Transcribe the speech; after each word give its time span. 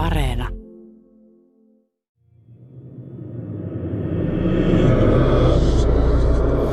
Areena. 0.00 0.48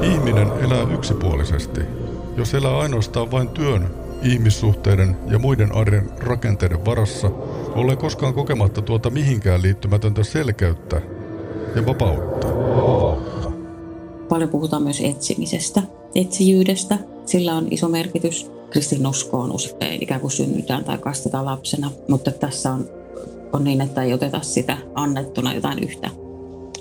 Ihminen 0.01 0.47
elää 0.65 0.87
yksipuolisesti. 0.93 1.81
Jos 2.37 2.53
elää 2.53 2.77
ainoastaan 2.77 3.31
vain 3.31 3.49
työn, 3.49 3.87
ihmissuhteiden 4.23 5.17
ja 5.31 5.39
muiden 5.39 5.75
arjen 5.75 6.09
rakenteiden 6.19 6.85
varassa, 6.85 7.27
ole 7.75 7.95
koskaan 7.95 8.33
kokematta 8.33 8.81
tuota 8.81 9.09
mihinkään 9.09 9.61
liittymätöntä 9.61 10.23
selkeyttä 10.23 11.01
ja 11.75 11.85
vapautta. 11.85 12.47
Paljon 14.29 14.49
puhutaan 14.49 14.83
myös 14.83 15.01
etsimisestä, 15.01 15.81
etsijyydestä. 16.15 16.97
Sillä 17.25 17.55
on 17.55 17.67
iso 17.71 17.89
merkitys. 17.89 18.51
Kristinuskoon 18.69 19.51
usein 19.51 20.03
ikään 20.03 20.21
kuin 20.21 20.31
synnytään 20.31 20.83
tai 20.83 20.97
kastetaan 20.97 21.45
lapsena, 21.45 21.91
mutta 22.07 22.31
tässä 22.31 22.71
on, 22.71 22.89
on 23.53 23.63
niin, 23.63 23.81
että 23.81 24.03
ei 24.03 24.13
oteta 24.13 24.41
sitä 24.41 24.77
annettuna 24.95 25.53
jotain 25.53 25.79
yhtä 25.83 26.09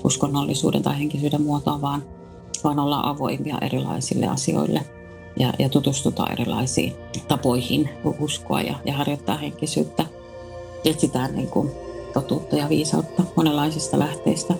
uskonnollisuuden 0.05 0.83
tai 0.83 0.99
henkisyyden 0.99 1.43
muotoa, 1.43 1.81
vaan, 1.81 2.03
vaan 2.65 2.79
ollaan 2.79 3.05
avoimia 3.05 3.59
erilaisille 3.61 4.27
asioille 4.27 4.81
ja, 5.39 5.53
ja 5.59 5.69
tutustutaan 5.69 6.33
erilaisiin 6.33 6.93
tapoihin 7.29 7.89
uskoa 8.21 8.63
ja, 8.63 8.75
ja 8.85 8.93
harjoittaa 8.93 9.37
henkisyyttä. 9.37 10.07
Etsitään 10.85 11.35
niin 11.35 11.49
kuin 11.49 11.71
totuutta 12.13 12.57
ja 12.57 12.69
viisautta 12.69 13.23
monenlaisista 13.37 13.99
lähteistä. 13.99 14.55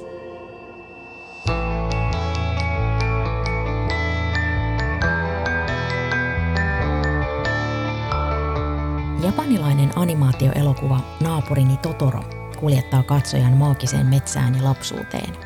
Japanilainen 9.27 9.91
animaatioelokuva 9.97 11.01
Naapurini 11.23 11.77
Totoro 11.77 12.21
kuljettaa 12.61 13.03
katsojan 13.03 13.53
maagiseen 13.53 14.07
metsään 14.07 14.55
ja 14.55 14.65
lapsuuteen. 14.65 15.37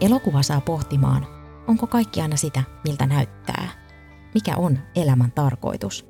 Elokuva 0.00 0.42
saa 0.42 0.60
pohtimaan, 0.60 1.26
onko 1.66 1.86
kaikki 1.86 2.20
aina 2.20 2.36
sitä, 2.36 2.62
miltä 2.84 3.06
näyttää. 3.06 3.68
Mikä 4.34 4.56
on 4.56 4.78
elämän 4.96 5.32
tarkoitus? 5.32 6.06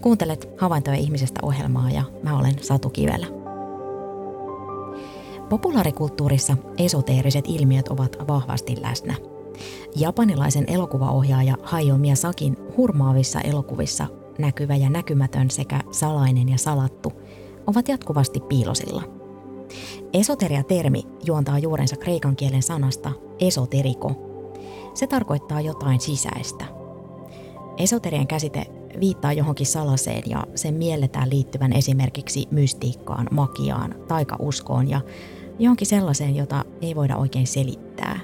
Kuuntelet 0.00 0.48
Havaintoja 0.58 0.96
ihmisestä 0.96 1.40
ohjelmaa 1.42 1.90
ja 1.90 2.02
mä 2.22 2.38
olen 2.38 2.54
Satu 2.60 2.90
Kivelä. 2.90 3.26
Populaarikulttuurissa 5.48 6.56
esoteeriset 6.78 7.44
ilmiöt 7.48 7.88
ovat 7.88 8.16
vahvasti 8.28 8.76
läsnä. 8.80 9.14
Japanilaisen 9.96 10.64
elokuvaohjaaja 10.68 11.56
Hayao 11.62 11.98
Miyazakin 11.98 12.56
hurmaavissa 12.76 13.40
elokuvissa 13.40 14.06
näkyvä 14.38 14.76
ja 14.76 14.90
näkymätön 14.90 15.50
sekä 15.50 15.80
salainen 15.90 16.48
ja 16.48 16.58
salattu 16.58 17.12
ovat 17.66 17.88
jatkuvasti 17.88 18.40
piilosilla. 18.40 19.02
Esoteria-termi 20.12 21.02
juontaa 21.24 21.58
juurensa 21.58 21.96
kreikan 21.96 22.36
kielen 22.36 22.62
sanasta 22.62 23.12
esoteriko. 23.40 24.10
Se 24.94 25.06
tarkoittaa 25.06 25.60
jotain 25.60 26.00
sisäistä. 26.00 26.64
Esoterian 27.78 28.26
käsite 28.26 28.66
viittaa 29.00 29.32
johonkin 29.32 29.66
salaseen 29.66 30.22
ja 30.26 30.46
sen 30.54 30.74
mielletään 30.74 31.30
liittyvän 31.30 31.72
esimerkiksi 31.72 32.48
mystiikkaan, 32.50 33.26
magiaan, 33.30 33.94
taikauskoon 34.08 34.90
ja 34.90 35.00
johonkin 35.58 35.86
sellaiseen, 35.86 36.36
jota 36.36 36.64
ei 36.82 36.94
voida 36.94 37.16
oikein 37.16 37.46
selittää. 37.46 38.20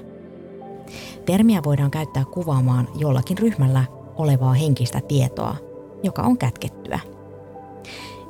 Termiä 1.25 1.61
voidaan 1.65 1.91
käyttää 1.91 2.25
kuvaamaan 2.25 2.87
jollakin 2.95 3.37
ryhmällä 3.37 3.83
olevaa 4.15 4.53
henkistä 4.53 5.01
tietoa, 5.01 5.55
joka 6.03 6.21
on 6.21 6.37
kätkettyä. 6.37 6.99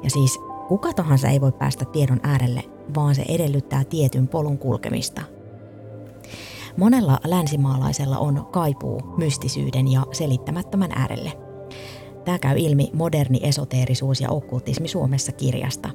Ja 0.03 0.09
siis 0.09 0.39
kuka 0.67 0.93
tahansa 0.93 1.27
ei 1.27 1.41
voi 1.41 1.51
päästä 1.51 1.85
tiedon 1.85 2.19
äärelle, 2.23 2.63
vaan 2.95 3.15
se 3.15 3.25
edellyttää 3.27 3.83
tietyn 3.83 4.27
polun 4.27 4.57
kulkemista. 4.57 5.21
Monella 6.77 7.19
länsimaalaisella 7.23 8.17
on 8.17 8.47
kaipuu 8.51 9.01
mystisyyden 9.17 9.91
ja 9.91 10.05
selittämättömän 10.11 10.91
äärelle. 10.95 11.33
Tämä 12.25 12.39
käy 12.39 12.57
ilmi 12.57 12.89
moderni 12.93 13.39
esoteerisuus 13.43 14.21
ja 14.21 14.29
okkultismi 14.29 14.87
Suomessa 14.87 15.31
kirjasta. 15.31 15.89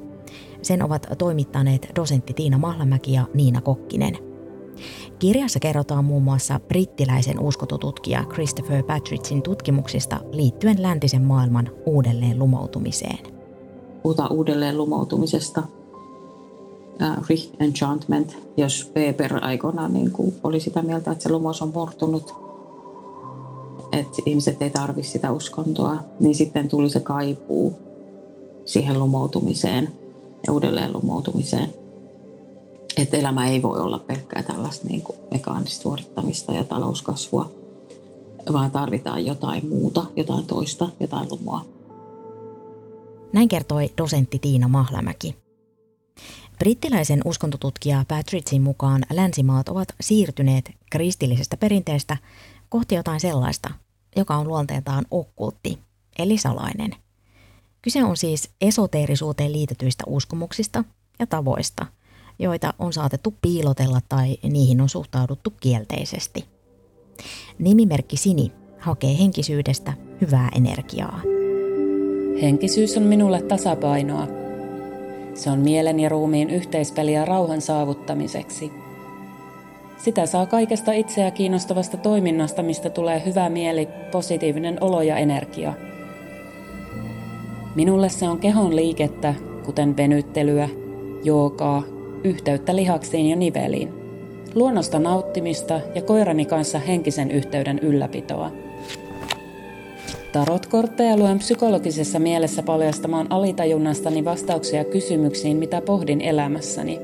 Sen 0.61 0.83
ovat 0.83 1.07
toimittaneet 1.17 1.91
dosentti 1.95 2.33
Tiina 2.33 2.57
Mahlamäki 2.57 3.13
ja 3.13 3.25
Niina 3.33 3.61
Kokkinen– 3.61 4.17
Kirjassa 5.19 5.59
kerrotaan 5.59 6.05
muun 6.05 6.23
muassa 6.23 6.59
brittiläisen 6.67 7.39
uskototutkija 7.39 8.23
Christopher 8.23 8.83
Patricksin 8.83 9.41
tutkimuksista 9.41 10.19
liittyen 10.31 10.81
läntisen 10.81 11.21
maailman 11.21 11.69
uudelleen 11.85 12.39
lumoutumiseen. 12.39 13.19
Puhutaan 14.03 14.33
uudelleen 14.33 14.77
lumoutumisesta. 14.77 15.63
Uh, 17.01 17.53
enchantment, 17.59 18.37
jos 18.57 18.91
Weber 18.95 19.45
aikoinaan 19.45 19.93
niin 19.93 20.11
kuin 20.11 20.35
oli 20.43 20.59
sitä 20.59 20.81
mieltä, 20.81 21.11
että 21.11 21.23
se 21.23 21.29
lumous 21.29 21.61
on 21.61 21.71
murtunut, 21.73 22.35
että 23.91 24.21
ihmiset 24.25 24.61
ei 24.61 24.69
tarvitse 24.69 25.11
sitä 25.11 25.31
uskontoa, 25.31 25.97
niin 26.19 26.35
sitten 26.35 26.67
tuli 26.67 26.89
se 26.89 26.99
kaipuu 26.99 27.79
siihen 28.65 28.99
lumoutumiseen 28.99 29.89
ja 30.47 30.53
uudelleen 30.53 30.93
lumoutumiseen 30.93 31.73
että 32.97 33.17
elämä 33.17 33.47
ei 33.47 33.61
voi 33.61 33.79
olla 33.79 33.99
pelkkää 33.99 34.43
tällaista 34.43 34.87
niin 34.87 35.01
kuin 35.01 35.19
mekaanista 35.31 35.81
suorittamista 35.81 36.53
ja 36.53 36.63
talouskasvua, 36.63 37.51
vaan 38.53 38.71
tarvitaan 38.71 39.25
jotain 39.25 39.69
muuta, 39.69 40.05
jotain 40.15 40.45
toista, 40.45 40.89
jotain 40.99 41.29
lumoa. 41.29 41.65
Näin 43.33 43.47
kertoi 43.47 43.89
dosentti 43.97 44.39
Tiina 44.39 44.67
Mahlamäki. 44.67 45.35
Brittiläisen 46.59 47.21
uskontotutkija 47.25 48.05
Patricksin 48.07 48.61
mukaan 48.61 49.01
länsimaat 49.13 49.69
ovat 49.69 49.87
siirtyneet 50.01 50.71
kristillisestä 50.91 51.57
perinteestä 51.57 52.17
kohti 52.69 52.95
jotain 52.95 53.19
sellaista, 53.19 53.69
joka 54.15 54.35
on 54.35 54.47
luonteeltaan 54.47 55.05
okkultti, 55.11 55.79
eli 56.19 56.37
salainen. 56.37 56.95
Kyse 57.81 58.03
on 58.03 58.17
siis 58.17 58.49
esoteerisuuteen 58.61 59.53
liitetyistä 59.53 60.03
uskomuksista 60.07 60.83
ja 61.19 61.27
tavoista– 61.27 61.85
joita 62.39 62.73
on 62.79 62.93
saatettu 62.93 63.33
piilotella 63.41 63.99
tai 64.09 64.37
niihin 64.43 64.81
on 64.81 64.89
suhtauduttu 64.89 65.53
kielteisesti. 65.59 66.45
Nimimerkki 67.59 68.17
Sini 68.17 68.51
hakee 68.79 69.17
henkisyydestä 69.19 69.93
hyvää 70.21 70.49
energiaa. 70.55 71.21
Henkisyys 72.41 72.97
on 72.97 73.03
minulle 73.03 73.41
tasapainoa. 73.41 74.27
Se 75.33 75.49
on 75.49 75.59
mielen 75.59 75.99
ja 75.99 76.09
ruumiin 76.09 76.49
yhteispeliä 76.49 77.25
rauhan 77.25 77.61
saavuttamiseksi. 77.61 78.71
Sitä 79.97 80.25
saa 80.25 80.45
kaikesta 80.45 80.91
itseä 80.91 81.31
kiinnostavasta 81.31 81.97
toiminnasta, 81.97 82.63
mistä 82.63 82.89
tulee 82.89 83.25
hyvä 83.25 83.49
mieli, 83.49 83.87
positiivinen 84.11 84.77
olo 84.81 85.01
ja 85.01 85.17
energia. 85.17 85.73
Minulle 87.75 88.09
se 88.09 88.29
on 88.29 88.39
kehon 88.39 88.75
liikettä, 88.75 89.33
kuten 89.65 89.97
venyttelyä, 89.97 90.69
joogaa, 91.23 91.83
yhteyttä 92.23 92.75
lihaksiin 92.75 93.25
ja 93.29 93.35
niveliin, 93.35 93.89
luonnosta 94.55 94.99
nauttimista 94.99 95.81
ja 95.95 96.01
koirani 96.01 96.45
kanssa 96.45 96.79
henkisen 96.79 97.31
yhteyden 97.31 97.79
ylläpitoa. 97.79 98.51
Tarotkortteja 100.31 101.17
luen 101.17 101.39
psykologisessa 101.39 102.19
mielessä 102.19 102.63
paljastamaan 102.63 103.27
alitajunnastani 103.29 104.25
vastauksia 104.25 104.83
kysymyksiin, 104.83 105.57
mitä 105.57 105.81
pohdin 105.81 106.21
elämässäni. 106.21 106.99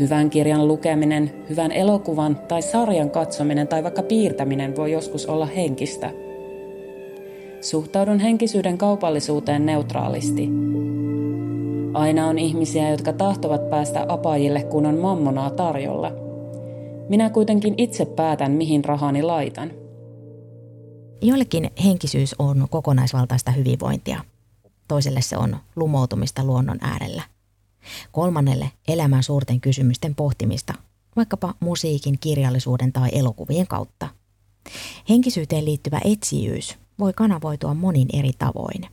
Hyvän 0.00 0.30
kirjan 0.30 0.68
lukeminen, 0.68 1.32
hyvän 1.50 1.72
elokuvan 1.72 2.38
tai 2.48 2.62
sarjan 2.62 3.10
katsominen 3.10 3.68
tai 3.68 3.82
vaikka 3.82 4.02
piirtäminen 4.02 4.76
voi 4.76 4.92
joskus 4.92 5.26
olla 5.26 5.46
henkistä. 5.46 6.10
Suhtaudun 7.60 8.18
henkisyyden 8.18 8.78
kaupallisuuteen 8.78 9.66
neutraalisti. 9.66 10.48
Aina 11.96 12.26
on 12.26 12.38
ihmisiä, 12.38 12.90
jotka 12.90 13.12
tahtovat 13.12 13.70
päästä 13.70 14.06
apajille, 14.08 14.62
kun 14.62 14.86
on 14.86 14.98
mammonaa 14.98 15.50
tarjolla. 15.50 16.12
Minä 17.08 17.30
kuitenkin 17.30 17.74
itse 17.76 18.04
päätän, 18.04 18.52
mihin 18.52 18.84
rahani 18.84 19.22
laitan. 19.22 19.70
Joillekin 21.22 21.70
henkisyys 21.84 22.34
on 22.38 22.66
kokonaisvaltaista 22.70 23.50
hyvinvointia. 23.50 24.24
Toiselle 24.88 25.20
se 25.22 25.36
on 25.36 25.56
lumoutumista 25.76 26.44
luonnon 26.44 26.78
äärellä. 26.80 27.22
Kolmannelle 28.12 28.70
elämän 28.88 29.22
suurten 29.22 29.60
kysymysten 29.60 30.14
pohtimista, 30.14 30.74
vaikkapa 31.16 31.54
musiikin, 31.60 32.18
kirjallisuuden 32.20 32.92
tai 32.92 33.08
elokuvien 33.12 33.66
kautta. 33.66 34.08
Henkisyyteen 35.08 35.64
liittyvä 35.64 36.00
etsijyys 36.04 36.76
voi 36.98 37.12
kanavoitua 37.12 37.74
monin 37.74 38.08
eri 38.12 38.30
tavoin. 38.38 38.86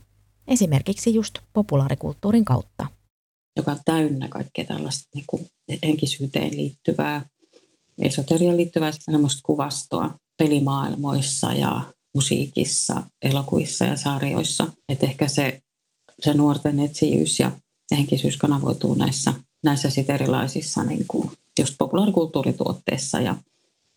Esimerkiksi 0.48 1.14
just 1.14 1.38
populaarikulttuurin 1.52 2.44
kautta. 2.44 2.93
Joka 3.56 3.72
on 3.72 3.80
täynnä 3.84 4.28
kaikkea 4.28 4.64
tällaista 4.64 5.08
niin 5.14 5.24
kuin 5.26 5.46
henkisyyteen 5.84 6.56
liittyvää, 6.56 7.26
esoteriaan 7.98 8.56
liittyvää 8.56 8.92
semmoista 8.98 9.40
kuvastoa 9.44 10.18
pelimaailmoissa 10.36 11.52
ja 11.52 11.92
musiikissa, 12.14 13.02
elokuvissa 13.22 13.84
ja 13.84 13.96
sarjoissa. 13.96 14.66
Et 14.88 15.02
ehkä 15.02 15.28
se 15.28 15.62
se 16.20 16.34
nuorten 16.34 16.80
etsijyys 16.80 17.40
ja 17.40 17.52
henkisyys 17.90 18.36
kanavoituu 18.36 18.94
näissä, 18.94 19.34
näissä 19.64 19.90
sit 19.90 20.10
erilaisissa 20.10 20.84
niin 20.84 21.04
kuin 21.08 21.30
just 21.60 21.74
populaarikulttuurituotteissa 21.78 23.20
ja, 23.20 23.36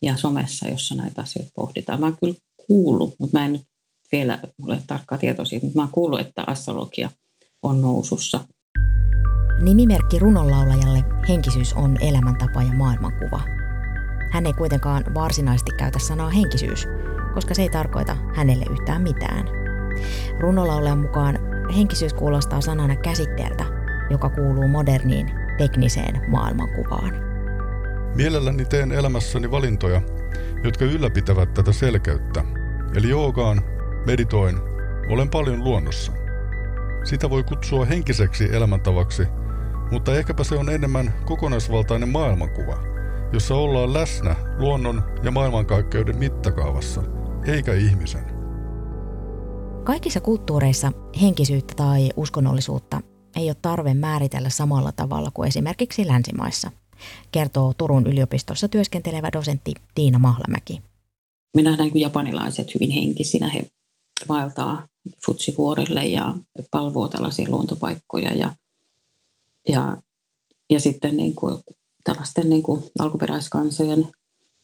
ja 0.02 0.18
somessa, 0.18 0.68
jossa 0.68 0.96
näitä 0.96 1.22
asioita 1.22 1.52
pohditaan. 1.56 2.00
Mä 2.00 2.06
oon 2.06 2.18
kyllä 2.20 2.36
kuullut, 2.68 3.16
mutta 3.20 3.38
mä 3.38 3.46
en 3.46 3.54
nyt 3.54 3.62
vielä 4.12 4.40
ole 4.62 4.82
tarkkaa 4.88 5.18
tietoa 5.18 5.46
siitä, 5.46 5.66
mutta 5.66 5.80
mä 5.80 5.84
oon 5.84 5.92
kuullut, 5.92 6.20
että 6.20 6.44
astrologia 6.48 7.10
on 7.62 7.82
nousussa. 7.82 8.48
Nimimerkki 9.62 10.20
runonlaulajalle 10.20 11.04
henkisyys 11.30 11.74
on 11.74 11.98
elämäntapa 12.02 12.64
ja 12.64 12.74
maailmankuva. 12.74 13.42
Hän 14.32 14.46
ei 14.46 14.54
kuitenkaan 14.54 15.04
varsinaisesti 15.14 15.72
käytä 15.78 16.00
sanaa 16.00 16.30
henkisyys, 16.30 16.88
koska 17.34 17.54
se 17.54 17.62
ei 17.62 17.70
tarkoita 17.70 18.18
hänelle 18.36 18.66
yhtään 18.72 19.02
mitään. 19.02 19.46
Runolaulajan 20.40 21.00
mukaan 21.00 21.40
henkisyys 21.76 22.14
kuulostaa 22.14 22.62
sanana 22.62 22.96
käsitteeltä, 22.96 23.66
joka 24.10 24.30
kuuluu 24.30 24.68
moderniin 24.68 25.32
tekniseen 25.58 26.22
maailmankuvaan. 26.28 27.14
Mielelläni 28.16 28.66
teen 28.66 28.92
elämässäni 28.92 29.52
valintoja, 29.52 30.02
jotka 30.64 30.86
ylläpitävät 30.86 31.54
tätä 31.54 31.72
selkeyttä. 31.72 32.44
Eli 32.96 33.10
joogaan, 33.10 33.62
meditoin, 34.06 34.58
olen 35.10 35.30
paljon 35.30 35.64
luonnossa. 35.64 36.12
Sitä 37.04 37.30
voi 37.30 37.44
kutsua 37.44 37.86
henkiseksi 37.86 38.56
elämäntavaksi, 38.56 39.28
mutta 39.92 40.16
ehkäpä 40.16 40.44
se 40.44 40.56
on 40.56 40.70
enemmän 40.70 41.14
kokonaisvaltainen 41.26 42.10
maailmankuva, 42.10 42.78
jossa 43.34 43.56
ollaan 43.56 43.94
läsnä 43.94 44.36
luonnon 44.58 45.04
ja 45.24 45.32
maailmankaikkeuden 45.32 46.18
mittakaavassa, 46.18 47.04
eikä 47.46 47.74
ihmisen. 47.74 48.38
Kaikissa 49.84 50.20
kulttuureissa 50.20 50.92
henkisyyttä 51.22 51.74
tai 51.76 52.10
uskonnollisuutta 52.16 53.02
ei 53.36 53.50
ole 53.50 53.56
tarve 53.62 53.94
määritellä 53.94 54.50
samalla 54.50 54.92
tavalla 54.92 55.32
kuin 55.34 55.48
esimerkiksi 55.48 56.08
länsimaissa, 56.08 56.72
kertoo 57.32 57.74
Turun 57.74 58.08
yliopistossa 58.08 58.68
työskentelevä 58.68 59.30
dosentti 59.34 59.74
Tiina 59.96 60.20
Mahlamäki. 60.20 60.82
Me 61.56 61.62
nähdään 61.62 61.92
kuin 61.92 62.02
japanilaiset 62.02 62.74
hyvin 62.74 62.92
henkisinä. 62.92 63.50
He 63.50 63.68
vaeltaa 64.30 64.88
futsivuorille 65.26 66.06
ja 66.06 66.34
palvoo 66.72 67.08
tällaisia 67.08 67.50
luontopaikkoja 67.50 68.34
ja, 68.34 68.54
ja, 69.70 69.98
ja 70.70 70.80
sitten 70.80 71.18
niin 71.18 71.36
kuin 71.36 71.64
tällaisten 72.04 72.50
niin 72.50 72.64
kuin 72.64 72.84
alkuperäiskansojen 73.00 74.12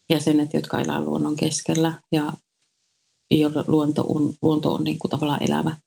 jäsenet, 0.10 0.54
jotka 0.54 0.82
elää 0.82 1.02
luonnon 1.02 1.36
keskellä 1.36 2.02
ja 2.12 2.34
jolla 3.32 3.64
luonto 3.68 4.06
on, 4.08 4.34
luonto 4.42 4.74
on 4.74 4.84
niin 4.84 5.00
kuin 5.00 5.12
tavallaan 5.12 5.44
elävä, 5.44 5.78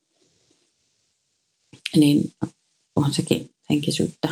niin 1.96 2.32
on 2.96 3.14
sekin 3.14 3.50
henkisyyttä. 3.70 4.28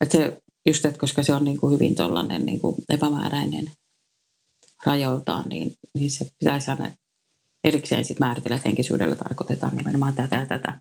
Että 0.00 0.18
se, 0.18 0.42
just, 0.66 0.84
että 0.84 1.00
koska 1.00 1.22
se 1.22 1.34
on 1.34 1.44
niin 1.44 1.60
kuin 1.60 1.74
hyvin 1.74 1.94
tollainen 1.94 2.46
niin 2.46 2.60
kuin 2.60 2.76
epämääräinen 2.88 3.72
rajoiltaan, 4.86 5.48
niin, 5.48 5.74
niin 5.94 6.10
se 6.10 6.30
pitäisi 6.38 6.70
aina 6.70 6.90
erikseen 7.64 8.04
sit 8.04 8.18
määritellä, 8.18 8.56
että 8.56 8.68
henkisyydellä 8.68 9.16
tarkoitetaan 9.16 9.76
nimenomaan 9.76 10.14
tätä 10.14 10.36
ja 10.36 10.46
tätä. 10.46 10.80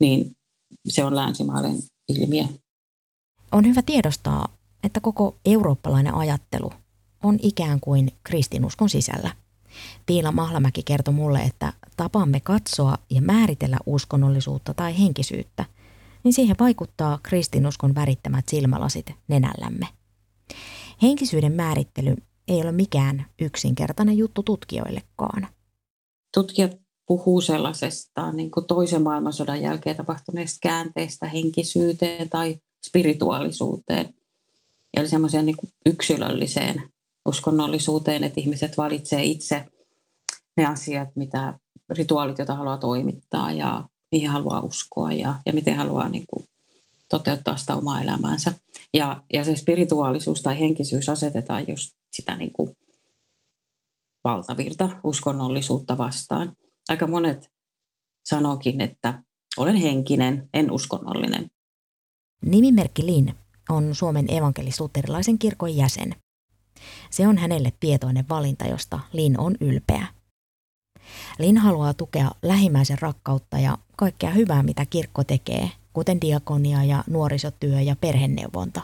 Niin 0.00 0.36
se 0.88 1.04
on 1.04 1.16
länsimaalen 1.16 1.76
ilmiö. 2.08 2.44
On 3.52 3.66
hyvä 3.66 3.82
tiedostaa, 3.82 4.48
että 4.82 5.00
koko 5.00 5.36
eurooppalainen 5.44 6.14
ajattelu 6.14 6.72
on 7.22 7.38
ikään 7.42 7.80
kuin 7.80 8.12
kristinuskon 8.24 8.88
sisällä. 8.88 9.30
Tiila 10.06 10.32
Mahlamäki 10.32 10.82
kertoi 10.82 11.14
mulle, 11.14 11.38
että 11.38 11.72
tapamme 11.96 12.40
katsoa 12.40 12.98
ja 13.10 13.22
määritellä 13.22 13.78
uskonnollisuutta 13.86 14.74
tai 14.74 14.98
henkisyyttä, 14.98 15.64
niin 16.24 16.34
siihen 16.34 16.56
vaikuttaa 16.60 17.18
kristinuskon 17.22 17.94
värittämät 17.94 18.48
silmälasit 18.48 19.12
nenällämme. 19.28 19.86
Henkisyyden 21.02 21.52
määrittely 21.52 22.16
ei 22.48 22.62
ole 22.62 22.72
mikään 22.72 23.26
yksinkertainen 23.40 24.18
juttu 24.18 24.42
tutkijoillekaan. 24.42 25.48
Tutkijat 26.34 26.83
puhuu 27.06 27.40
sellaisesta 27.40 28.32
niin 28.32 28.50
kuin 28.50 28.66
toisen 28.66 29.02
maailmansodan 29.02 29.62
jälkeen 29.62 29.96
tapahtuneesta 29.96 30.58
käänteestä 30.62 31.26
henkisyyteen 31.26 32.28
tai 32.30 32.56
spirituaalisuuteen. 32.86 34.14
Eli 34.96 35.08
semmoiseen 35.08 35.46
niin 35.46 35.56
yksilölliseen 35.86 36.82
uskonnollisuuteen, 37.28 38.24
että 38.24 38.40
ihmiset 38.40 38.78
valitsee 38.78 39.24
itse 39.24 39.64
ne 40.56 40.66
asiat, 40.66 41.08
mitä 41.16 41.58
rituaalit, 41.90 42.38
joita 42.38 42.54
haluaa 42.54 42.78
toimittaa 42.78 43.52
ja 43.52 43.84
mihin 44.12 44.30
haluaa 44.30 44.60
uskoa 44.60 45.12
ja, 45.12 45.34
ja 45.46 45.52
miten 45.52 45.76
haluaa 45.76 46.08
niin 46.08 46.24
kuin, 46.26 46.44
toteuttaa 47.08 47.56
sitä 47.56 47.76
omaa 47.76 48.02
elämäänsä. 48.02 48.52
Ja, 48.94 49.22
ja 49.32 49.44
se 49.44 49.56
spirituaalisuus 49.56 50.42
tai 50.42 50.60
henkisyys 50.60 51.08
asetetaan 51.08 51.68
just 51.68 51.94
sitä 52.12 52.36
niin 52.36 52.52
kuin, 52.52 52.76
valtavirta 54.24 54.90
uskonnollisuutta 55.04 55.98
vastaan. 55.98 56.56
Aika 56.88 57.06
monet 57.06 57.50
sanokin, 58.24 58.80
että 58.80 59.22
olen 59.56 59.76
henkinen, 59.76 60.48
en 60.54 60.70
uskonnollinen. 60.70 61.50
Nimimerkki 62.44 63.06
Lin 63.06 63.34
on 63.68 63.94
Suomen 63.94 64.26
evankelis-luterilaisen 64.30 65.38
kirkon 65.38 65.76
jäsen. 65.76 66.14
Se 67.10 67.28
on 67.28 67.38
hänelle 67.38 67.72
tietoinen 67.80 68.28
valinta, 68.28 68.64
josta 68.64 69.00
Lin 69.12 69.40
on 69.40 69.54
ylpeä. 69.60 70.06
Lin 71.38 71.58
haluaa 71.58 71.94
tukea 71.94 72.30
lähimmäisen 72.42 72.98
rakkautta 72.98 73.58
ja 73.58 73.78
kaikkea 73.96 74.30
hyvää, 74.30 74.62
mitä 74.62 74.86
kirkko 74.86 75.24
tekee, 75.24 75.70
kuten 75.92 76.20
diakonia 76.20 76.84
ja 76.84 77.04
nuorisotyö 77.06 77.80
ja 77.80 77.96
perheneuvonta. 77.96 78.80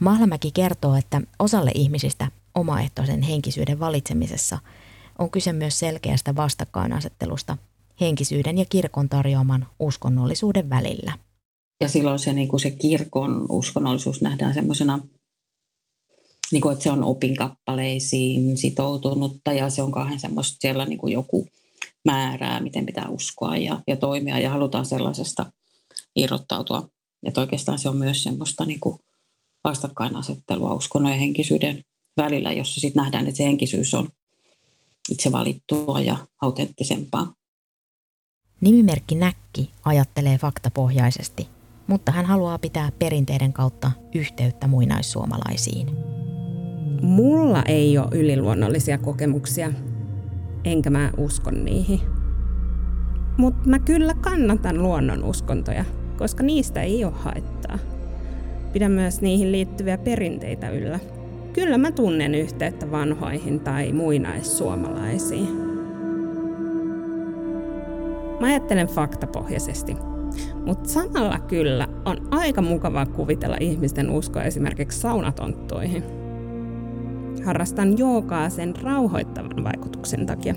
Mahlamäki 0.00 0.50
kertoo, 0.50 0.94
että 0.94 1.20
osalle 1.38 1.70
ihmisistä 1.74 2.30
omaehtoisen 2.54 3.22
henkisyyden 3.22 3.80
valitsemisessa 3.80 4.58
on 5.20 5.30
kyse 5.30 5.52
myös 5.52 5.78
selkeästä 5.78 6.36
vastakkainasettelusta 6.36 7.56
henkisyyden 8.00 8.58
ja 8.58 8.64
kirkon 8.64 9.08
tarjoaman 9.08 9.66
uskonnollisuuden 9.80 10.70
välillä. 10.70 11.12
Ja 11.80 11.88
silloin 11.88 12.18
se, 12.18 12.32
niin 12.32 12.48
kuin 12.48 12.60
se 12.60 12.70
kirkon 12.70 13.46
uskonnollisuus 13.48 14.22
nähdään 14.22 14.54
semmoisena 14.54 14.98
niin 16.52 16.60
kuin, 16.60 16.72
että 16.72 16.82
se 16.82 16.90
on 16.90 17.04
opinkappaleisiin 17.04 18.56
sitoutunutta 18.56 19.52
ja 19.52 19.70
se 19.70 19.82
on 19.82 19.92
kahden 19.92 20.20
semmoista 20.20 20.56
siellä 20.60 20.86
niin 20.86 20.98
kuin 20.98 21.12
joku 21.12 21.48
määrää, 22.04 22.60
miten 22.60 22.86
pitää 22.86 23.08
uskoa 23.08 23.56
ja, 23.56 23.80
ja 23.86 23.96
toimia 23.96 24.38
ja 24.38 24.50
halutaan 24.50 24.86
sellaisesta 24.86 25.52
irrottautua. 26.16 26.88
Että 27.26 27.40
oikeastaan 27.40 27.78
se 27.78 27.88
on 27.88 27.96
myös 27.96 28.22
semmoista 28.22 28.64
niin 28.64 28.80
kuin 28.80 28.98
vastakkainasettelua 29.64 30.74
uskonnon 30.74 31.12
ja 31.12 31.18
henkisyyden 31.18 31.84
välillä, 32.16 32.52
jossa 32.52 32.80
sitten 32.80 33.02
nähdään, 33.02 33.26
että 33.26 33.36
se 33.36 33.44
henkisyys 33.44 33.94
on 33.94 34.08
itse 35.10 35.32
valittua 35.32 36.00
ja 36.00 36.16
autenttisempaa. 36.42 37.34
Nimimerkki 38.60 39.14
Näkki 39.14 39.70
ajattelee 39.84 40.38
faktapohjaisesti, 40.38 41.48
mutta 41.86 42.12
hän 42.12 42.26
haluaa 42.26 42.58
pitää 42.58 42.92
perinteiden 42.98 43.52
kautta 43.52 43.90
yhteyttä 44.14 44.66
muinaissuomalaisiin. 44.66 45.90
Mulla 47.02 47.62
ei 47.62 47.98
ole 47.98 48.08
yliluonnollisia 48.12 48.98
kokemuksia, 48.98 49.72
enkä 50.64 50.90
mä 50.90 51.10
uskon 51.16 51.64
niihin. 51.64 52.00
Mutta 53.36 53.68
mä 53.68 53.78
kyllä 53.78 54.14
kannatan 54.14 54.82
luonnonuskontoja, 54.82 55.84
koska 56.18 56.42
niistä 56.42 56.82
ei 56.82 57.04
ole 57.04 57.12
haittaa. 57.16 57.78
Pidän 58.72 58.92
myös 58.92 59.20
niihin 59.20 59.52
liittyviä 59.52 59.98
perinteitä 59.98 60.70
yllä. 60.70 61.00
Kyllä 61.52 61.78
mä 61.78 61.92
tunnen 61.92 62.34
yhteyttä 62.34 62.90
vanhoihin 62.90 63.60
tai 63.60 63.92
muinaissuomalaisiin. 63.92 65.48
Mä 68.40 68.46
ajattelen 68.46 68.86
faktapohjaisesti, 68.86 69.96
mutta 70.66 70.88
samalla 70.88 71.38
kyllä 71.38 71.88
on 72.04 72.28
aika 72.30 72.62
mukavaa 72.62 73.06
kuvitella 73.06 73.56
ihmisten 73.60 74.10
uskoa 74.10 74.42
esimerkiksi 74.42 75.00
saunatonttoihin– 75.00 76.04
harrastan 77.44 77.98
joogaa 77.98 78.50
sen 78.50 78.74
rauhoittavan 78.82 79.64
vaikutuksen 79.64 80.26
takia. 80.26 80.54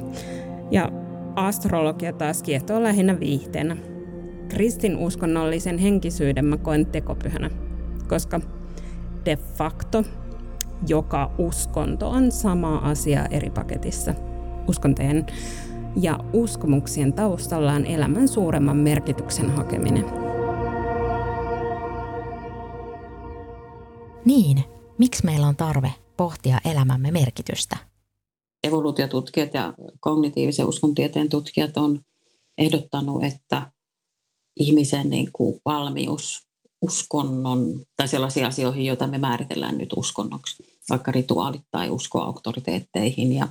Ja 0.72 0.90
astrologia 1.36 2.14
taas 2.14 2.44
kiehtoo 2.44 2.84
lähinnä 2.84 3.20
viihteenä. 3.20 3.78
Kristin 4.50 4.98
uskonnollisen 4.98 5.78
henkisyyden 5.78 6.46
mä 6.46 6.58
koen 6.58 6.86
tekopyhänä, 6.86 7.50
koska 8.08 8.42
de 9.26 9.36
facto 9.36 10.04
joka 10.88 11.32
uskonto 11.38 12.10
on 12.10 12.32
sama 12.32 12.78
asia 12.78 13.25
eri 13.25 13.50
paketissa. 13.50 14.13
Uskontojen 14.68 15.25
ja 16.02 16.20
uskomuksien 16.34 17.13
taustalla 17.13 17.74
on 17.74 17.86
elämän 17.86 18.28
suuremman 18.28 18.78
merkityksen 18.78 19.50
hakeminen. 19.50 20.06
Niin, 24.25 24.63
miksi 24.98 25.25
meillä 25.25 25.48
on 25.48 25.56
tarve 25.56 25.94
pohtia 26.18 26.58
elämämme 26.66 27.12
merkitystä. 27.12 27.78
Evoluutiotutkijat 28.63 29.54
ja 29.54 29.74
kognitiivisen 30.00 30.66
uskontieteen 30.66 31.30
tutkijat 31.30 31.78
on 31.78 32.00
ehdottanut, 32.58 33.24
että 33.24 33.72
ihmisen 34.60 35.10
niin 35.10 35.30
kuin 35.34 35.60
valmius 35.66 36.48
uskonnon 36.82 37.86
tai 37.98 38.08
sellaisiin 38.08 38.46
asioihin, 38.46 38.86
joita 38.86 39.08
me 39.08 39.18
määritellään 39.18 39.78
nyt 39.78 39.94
uskonnoksi, 39.96 40.63
vaikka 40.90 41.12
rituaalit 41.12 41.62
tai 41.72 41.90
usko 41.90 42.22
auktoriteetteihin 42.22 43.34
ja, 43.34 43.48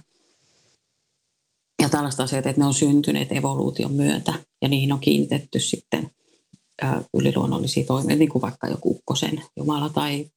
ja 1.83 1.89
tällaista 1.89 2.23
asiat, 2.23 2.47
että 2.47 2.61
ne 2.61 2.67
on 2.67 2.75
syntyneet 2.75 3.33
evoluution 3.33 3.93
myötä 3.93 4.35
ja 4.63 4.69
niihin 4.69 4.93
on 4.93 5.01
kiinnitetty 5.01 5.61
sitten 5.61 6.11
ää, 6.83 7.03
yliluonnollisia 7.15 7.87
toimia, 7.87 8.17
niin 8.17 8.29
kuin 8.29 8.43
vaikka 8.43 8.69
joku 8.69 8.91
ukkosen 8.91 9.43
Jumala 9.57 9.89
tai 9.89 10.31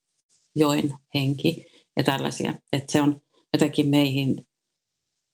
joen 0.56 0.94
henki 1.14 1.66
ja 1.98 2.04
tällaisia. 2.04 2.54
Että 2.74 2.92
se 2.92 3.02
on 3.02 3.22
jotenkin 3.54 3.90
meihin 3.90 4.48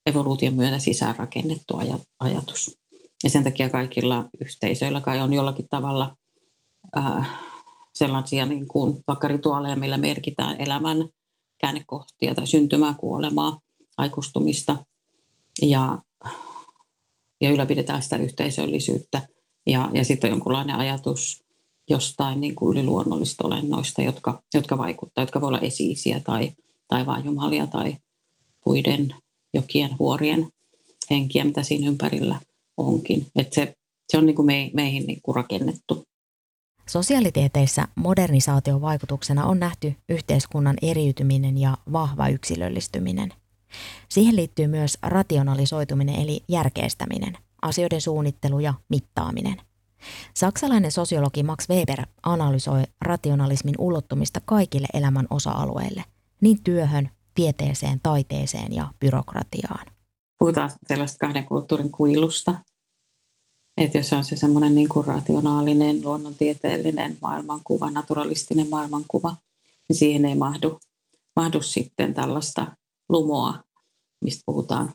evoluution 0.06 0.54
myötä 0.54 0.80
sisäänrakennettu 0.80 1.78
ajatus. 2.20 2.78
Ja 3.24 3.30
sen 3.30 3.44
takia 3.44 3.70
kaikilla 3.70 4.30
yhteisöillä 4.42 5.02
kai 5.02 5.20
on 5.20 5.34
jollakin 5.34 5.68
tavalla 5.70 6.16
äh, 6.98 7.30
sellaisia 7.94 8.46
niin 8.46 8.68
kuin 8.68 9.04
vaikka 9.08 9.28
rituaaleja, 9.28 9.76
millä 9.76 9.98
merkitään 9.98 10.62
elämän 10.62 10.98
käännekohtia 11.62 12.36
tai 12.36 12.48
syntymää, 12.48 12.94
kuolemaa, 12.94 13.60
aikuistumista 13.98 14.86
ja, 15.62 16.00
ja 17.42 17.52
ylläpidetään 17.52 18.04
sitä 18.04 18.18
yhteisöllisyyttä. 18.18 19.28
Ja, 19.66 19.90
ja 19.94 20.06
sitten 20.06 20.28
on 20.28 20.32
jonkunlainen 20.32 20.76
ajatus 20.76 21.44
jostain 21.90 22.42
niin 22.42 22.56
kuin 22.56 22.78
yliluonnollista 22.78 23.48
olennoista, 23.48 24.02
jotka, 24.02 24.44
jotka 24.54 24.78
vaikuttavat, 24.78 25.28
jotka 25.28 25.42
voi 25.42 25.48
olla 25.48 25.60
esiisiä 25.60 26.20
tai 26.20 26.52
taivaan 26.88 27.26
jumalia 27.26 27.68
tai 27.68 27.96
puiden, 28.64 29.16
jokien, 29.54 30.00
huorien 30.00 30.48
henkiä, 31.10 31.44
mitä 31.44 31.64
siinä 31.64 31.88
ympärillä 31.88 32.40
onkin. 32.78 33.28
Et 33.36 33.54
se, 33.54 33.76
se 34.10 34.18
on 34.18 34.26
niin 34.26 34.36
kuin 34.36 34.46
me, 34.46 34.72
meihin 34.74 35.08
niin 35.08 35.20
kuin 35.22 35.36
rakennettu. 35.36 36.04
Sosiaalitieteissä 36.90 37.88
modernisaation 37.96 38.82
vaikutuksena 38.82 39.46
on 39.46 39.60
nähty 39.60 39.96
yhteiskunnan 40.10 40.76
eriytyminen 40.82 41.58
ja 41.58 41.78
vahva 41.92 42.28
yksilöllistyminen. 42.28 43.34
Siihen 44.10 44.36
liittyy 44.36 44.68
myös 44.68 44.98
rationalisoituminen 45.02 46.16
eli 46.16 46.44
järkeistäminen, 46.48 47.38
asioiden 47.62 48.02
suunnittelu 48.02 48.60
ja 48.60 48.74
mittaaminen. 48.90 49.62
Saksalainen 50.34 50.92
sosiologi 50.92 51.44
Max 51.44 51.70
Weber 51.70 52.06
analysoi 52.24 52.84
rationalismin 53.02 53.76
ulottumista 53.78 54.42
kaikille 54.46 54.88
elämän 54.94 55.28
osa-alueille, 55.30 56.04
niin 56.42 56.64
työhön, 56.64 57.10
tieteeseen, 57.36 58.00
taiteeseen 58.04 58.74
ja 58.74 58.88
byrokratiaan. 59.00 59.86
Puhutaan 60.40 60.72
sellaista 60.88 61.28
kahden 61.28 61.46
kulttuurin 61.46 61.92
kuilusta, 61.92 62.56
että 63.86 63.98
jos 63.98 64.14
on 64.14 64.24
se 64.24 64.36
semmoinen 64.36 64.76
niin 64.76 64.90
kuin 64.90 65.06
rationaalinen, 65.06 66.02
luonnontieteellinen 66.04 67.18
maailmankuva, 67.22 67.92
naturalistinen 67.92 68.70
maailmankuva, 68.70 69.36
niin 69.90 69.98
siihen 69.98 70.26
ei 70.26 70.36
mahdu, 70.36 70.80
mahdu 71.36 71.62
sitten 71.62 72.14
tällaista 72.14 72.68
lumoa, 73.10 73.64
mistä 74.24 74.44
puhutaan. 74.46 74.94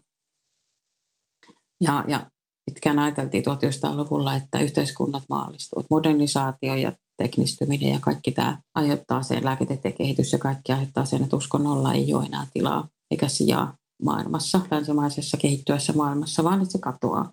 Ja, 1.80 2.04
ja 2.08 2.30
pitkään 2.66 2.98
ajateltiin 2.98 3.44
1900-luvulla, 3.44 4.34
että 4.34 4.60
yhteiskunnat 4.60 5.22
maallistuvat. 5.28 5.86
Modernisaatio 5.90 6.74
ja 6.74 6.92
teknistyminen 7.16 7.92
ja 7.92 7.98
kaikki 8.00 8.32
tämä 8.32 8.60
aiheuttaa 8.74 9.22
sen, 9.22 9.44
lääketieteen 9.44 9.94
kehitys 9.94 10.32
ja 10.32 10.38
kaikki 10.38 10.72
aiheuttaa 10.72 11.04
sen, 11.04 11.22
että 11.22 11.36
uskonnolla 11.36 11.92
ei 11.92 12.14
ole 12.14 12.24
enää 12.24 12.46
tilaa 12.54 12.88
eikä 13.10 13.28
sijaa 13.28 13.76
maailmassa, 14.02 14.60
länsimaisessa 14.70 15.36
kehittyvässä 15.36 15.92
maailmassa, 15.92 16.44
vaan 16.44 16.62
että 16.62 16.72
se 16.72 16.78
katoaa 16.78 17.32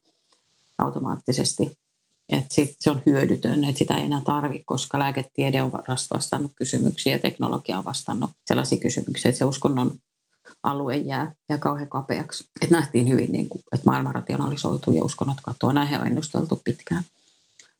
automaattisesti. 0.77 1.77
Että 2.29 2.53
sit 2.55 2.75
se 2.79 2.91
on 2.91 3.01
hyödytön, 3.05 3.63
että 3.63 3.79
sitä 3.79 3.95
ei 3.95 4.05
enää 4.05 4.21
tarvitse, 4.25 4.63
koska 4.65 4.99
lääketiede 4.99 5.61
on 5.61 5.71
vastannut 6.13 6.51
kysymyksiä 6.55 7.13
ja 7.13 7.19
teknologia 7.19 7.77
on 7.77 7.85
vastannut 7.85 8.31
sellaisia 8.45 8.79
kysymyksiä, 8.79 9.29
että 9.29 9.39
se 9.39 9.45
uskonnon 9.45 9.91
alue 10.63 10.97
jää, 10.97 11.33
jää 11.49 11.57
kauhean 11.57 11.89
kapeaksi. 11.89 12.47
Et 12.61 12.69
nähtiin 12.69 13.09
hyvin, 13.09 13.31
niin 13.31 13.49
kuin, 13.49 13.61
että 13.71 13.89
maailma 13.89 14.11
rationalisoituu 14.11 14.93
ja 14.93 15.03
uskonnot 15.03 15.37
katoaa. 15.43 15.73
Näin 15.73 16.01
on 16.01 16.07
ennusteltu 16.07 16.61
pitkään. 16.63 17.03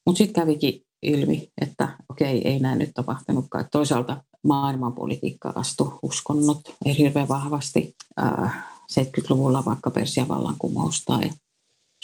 Mutta 0.06 0.18
sitten 0.18 0.44
kävikin 0.44 0.82
ilmi, 1.02 1.52
että 1.62 1.98
okei, 2.10 2.48
ei 2.48 2.60
näin 2.60 2.80
nyt 2.80 2.92
tapahtunutkaan. 2.94 3.66
Toisaalta 3.72 4.24
maailmanpolitiikka 4.44 5.54
astui 5.56 6.00
uskonnot 6.02 6.62
hirveän 6.98 7.28
vahvasti. 7.28 7.96
70-luvulla 8.92 9.66
vaikka 9.66 9.92
Persian 9.92 10.28
vallankumous 10.28 11.04
tai 11.06 11.32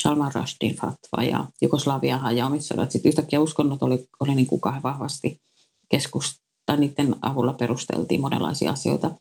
Salman 0.03 0.31
Rushdin 0.35 0.75
fatva 0.75 1.23
ja 1.29 1.45
Jugoslavian 1.61 2.19
hajaamissodat. 2.19 2.91
Sitten 2.91 3.09
yhtäkkiä 3.09 3.39
uskonnot 3.39 3.83
oli, 3.83 4.07
oli 4.19 4.35
niin 4.35 4.47
kuin 4.47 4.61
kahden 4.61 4.83
vahvasti 4.83 5.41
keskusta. 5.89 6.39
Niiden 6.77 7.15
avulla 7.21 7.53
perusteltiin 7.53 8.21
monenlaisia 8.21 8.71
asioita. 8.71 9.11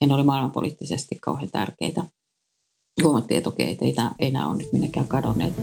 Ja 0.00 0.06
ne 0.06 0.14
oli 0.14 0.22
maailmanpoliittisesti 0.22 1.18
kauhean 1.20 1.50
tärkeitä. 1.52 2.04
Huomattiin, 3.02 3.38
että 3.38 3.50
okei, 3.50 3.78
ei, 3.80 3.92
nämä, 3.92 4.12
ei 4.18 4.30
nämä 4.30 4.48
ole 4.48 4.56
nyt 4.56 4.72
minnekään 4.72 5.08
kadonneet. 5.08 5.54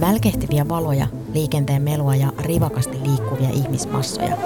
Välkehtiviä 0.00 0.68
valoja, 0.68 1.06
liikenteen 1.34 1.82
melua 1.82 2.16
ja 2.16 2.32
rivakasti 2.38 2.98
liikkuvia 3.02 3.50
ihmismassoja. 3.50 4.36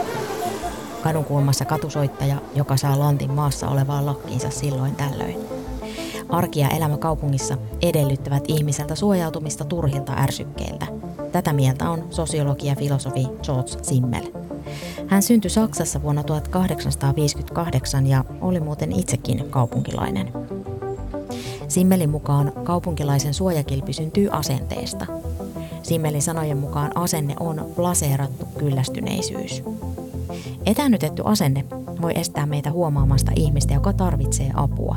Kadun 1.03 1.25
kulmassa 1.25 1.65
katusoittaja, 1.65 2.43
joka 2.55 2.77
saa 2.77 2.99
lantin 2.99 3.31
maassa 3.31 3.69
olevaan 3.69 4.07
lakkiinsa 4.07 4.51
silloin 4.51 4.97
tällöin. 4.97 5.60
Arki 6.31 6.61
ja 6.61 6.69
elämä 6.69 6.97
kaupungissa 6.97 7.57
edellyttävät 7.83 8.45
ihmiseltä 8.49 8.95
suojautumista 8.95 9.65
turhilta 9.65 10.13
ärsykkeiltä. 10.13 10.87
Tätä 11.33 11.53
mieltä 11.53 11.91
on 11.91 12.07
sosiologi 12.11 12.67
ja 12.67 12.77
filosofi 12.77 13.29
George 13.43 13.73
Simmel. 13.83 14.25
Hän 15.07 15.23
syntyi 15.23 15.51
Saksassa 15.51 16.03
vuonna 16.03 16.23
1858 16.23 18.07
ja 18.07 18.25
oli 18.41 18.61
muuten 18.61 18.93
itsekin 18.93 19.45
kaupunkilainen. 19.51 20.33
Simmelin 21.69 22.11
mukaan 22.11 22.53
kaupunkilaisen 22.65 23.35
suojakilpi 23.35 23.93
syntyy 23.93 24.29
asenteesta. 24.33 25.07
Simmelin 25.83 26.23
sanojen 26.23 26.59
mukaan 26.59 26.97
asenne 26.97 27.35
on 27.41 27.67
plaseerattu 27.77 28.47
kyllästyneisyys. 28.59 29.63
Etänytetty 30.67 31.23
asenne 31.25 31.65
voi 32.03 32.13
estää 32.15 32.47
meitä 32.47 32.73
huomaamasta 32.73 33.33
ihmistä, 33.37 33.75
joka 33.75 33.93
tarvitsee 33.93 34.51
apua. 34.55 34.97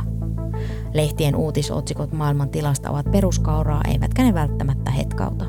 Lehtien 0.94 1.36
uutisotsikot 1.36 2.12
maailman 2.12 2.50
tilasta 2.50 2.90
ovat 2.90 3.12
peruskauraa, 3.12 3.82
eivätkä 3.88 4.24
ne 4.24 4.34
välttämättä 4.34 4.92
hetkauta. 4.92 5.46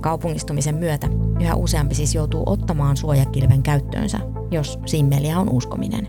Kaupungistumisen 0.00 0.74
myötä 0.74 1.08
yhä 1.40 1.54
useampi 1.54 1.94
siis 1.94 2.14
joutuu 2.14 2.42
ottamaan 2.46 2.96
suojakilven 2.96 3.62
käyttöönsä, 3.62 4.18
jos 4.50 4.78
simmeliä 4.86 5.38
on 5.38 5.50
uskominen. 5.50 6.08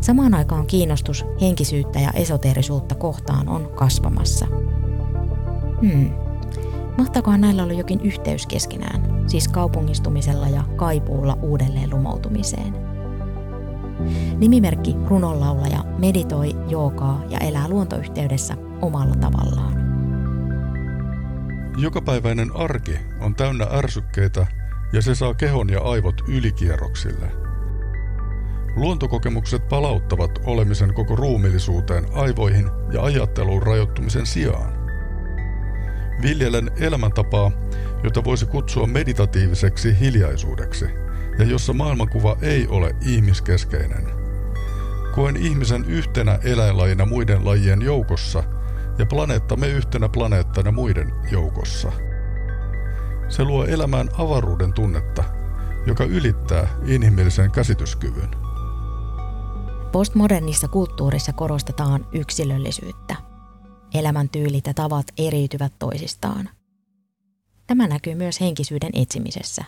Samaan 0.00 0.34
aikaan 0.34 0.66
kiinnostus 0.66 1.24
henkisyyttä 1.40 2.00
ja 2.00 2.10
esoteerisuutta 2.10 2.94
kohtaan 2.94 3.48
on 3.48 3.70
kasvamassa. 3.74 4.46
Hmm. 5.80 6.10
Mahtakohan 6.98 7.40
näillä 7.40 7.62
olla 7.62 7.72
jokin 7.72 8.00
yhteys 8.00 8.46
keskenään, 8.46 9.24
siis 9.26 9.48
kaupungistumisella 9.48 10.48
ja 10.48 10.64
kaipuulla 10.76 11.38
uudelleen 11.42 11.90
lumoutumiseen? 11.90 12.89
Nimimerkki 14.36 14.96
runonlaulaja 15.06 15.84
meditoi, 15.98 16.56
joogaa 16.68 17.22
ja 17.28 17.38
elää 17.38 17.68
luontoyhteydessä 17.68 18.54
omalla 18.82 19.16
tavallaan. 19.16 19.74
Jokapäiväinen 21.78 22.56
arki 22.56 22.98
on 23.20 23.34
täynnä 23.34 23.66
ärsykkeitä 23.72 24.46
ja 24.92 25.02
se 25.02 25.14
saa 25.14 25.34
kehon 25.34 25.70
ja 25.70 25.80
aivot 25.80 26.20
ylikierroksille. 26.28 27.32
Luontokokemukset 28.76 29.68
palauttavat 29.68 30.38
olemisen 30.44 30.94
koko 30.94 31.16
ruumillisuuteen, 31.16 32.06
aivoihin 32.14 32.70
ja 32.92 33.02
ajatteluun 33.02 33.62
rajoittumisen 33.62 34.26
sijaan. 34.26 34.72
Viljelen 36.22 36.70
elämäntapaa, 36.80 37.50
jota 38.04 38.24
voisi 38.24 38.46
kutsua 38.46 38.86
meditatiiviseksi 38.86 40.00
hiljaisuudeksi, 40.00 40.84
ja 41.40 41.46
jossa 41.46 41.72
maailmankuva 41.72 42.36
ei 42.42 42.66
ole 42.68 42.96
ihmiskeskeinen. 43.06 44.06
Koen 45.14 45.36
ihmisen 45.36 45.84
yhtenä 45.84 46.38
eläinlajina 46.44 47.06
muiden 47.06 47.44
lajien 47.44 47.82
joukossa– 47.82 48.44
ja 49.00 49.06
planeettamme 49.06 49.68
yhtenä 49.68 50.08
planeettana 50.08 50.72
muiden 50.72 51.12
joukossa. 51.32 51.92
Se 53.28 53.44
luo 53.44 53.64
elämään 53.64 54.08
avaruuden 54.18 54.72
tunnetta, 54.72 55.24
joka 55.86 56.04
ylittää 56.04 56.68
inhimillisen 56.86 57.50
käsityskyvyn. 57.50 58.30
Postmodernissa 59.92 60.68
kulttuurissa 60.68 61.32
korostetaan 61.32 62.06
yksilöllisyyttä. 62.12 63.16
Elämäntyylit 63.94 64.66
ja 64.66 64.74
tavat 64.74 65.06
eriytyvät 65.18 65.72
toisistaan. 65.78 66.48
Tämä 67.66 67.86
näkyy 67.86 68.14
myös 68.14 68.40
henkisyyden 68.40 68.90
etsimisessä. 68.94 69.64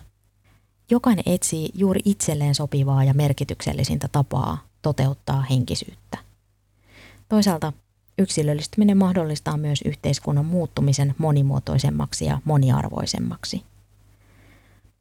Jokainen 0.91 1.25
etsii 1.27 1.71
juuri 1.75 2.01
itselleen 2.05 2.55
sopivaa 2.55 3.05
ja 3.05 3.15
merkityksellisintä 3.15 4.09
tapaa 4.09 4.67
toteuttaa 4.83 5.41
henkisyyttä. 5.43 6.19
Toisaalta 7.29 7.73
yksilöllistyminen 8.19 8.97
mahdollistaa 8.97 9.57
myös 9.57 9.83
yhteiskunnan 9.85 10.45
muuttumisen 10.45 11.15
monimuotoisemmaksi 11.19 12.25
ja 12.25 12.41
moniarvoisemmaksi. 12.45 13.62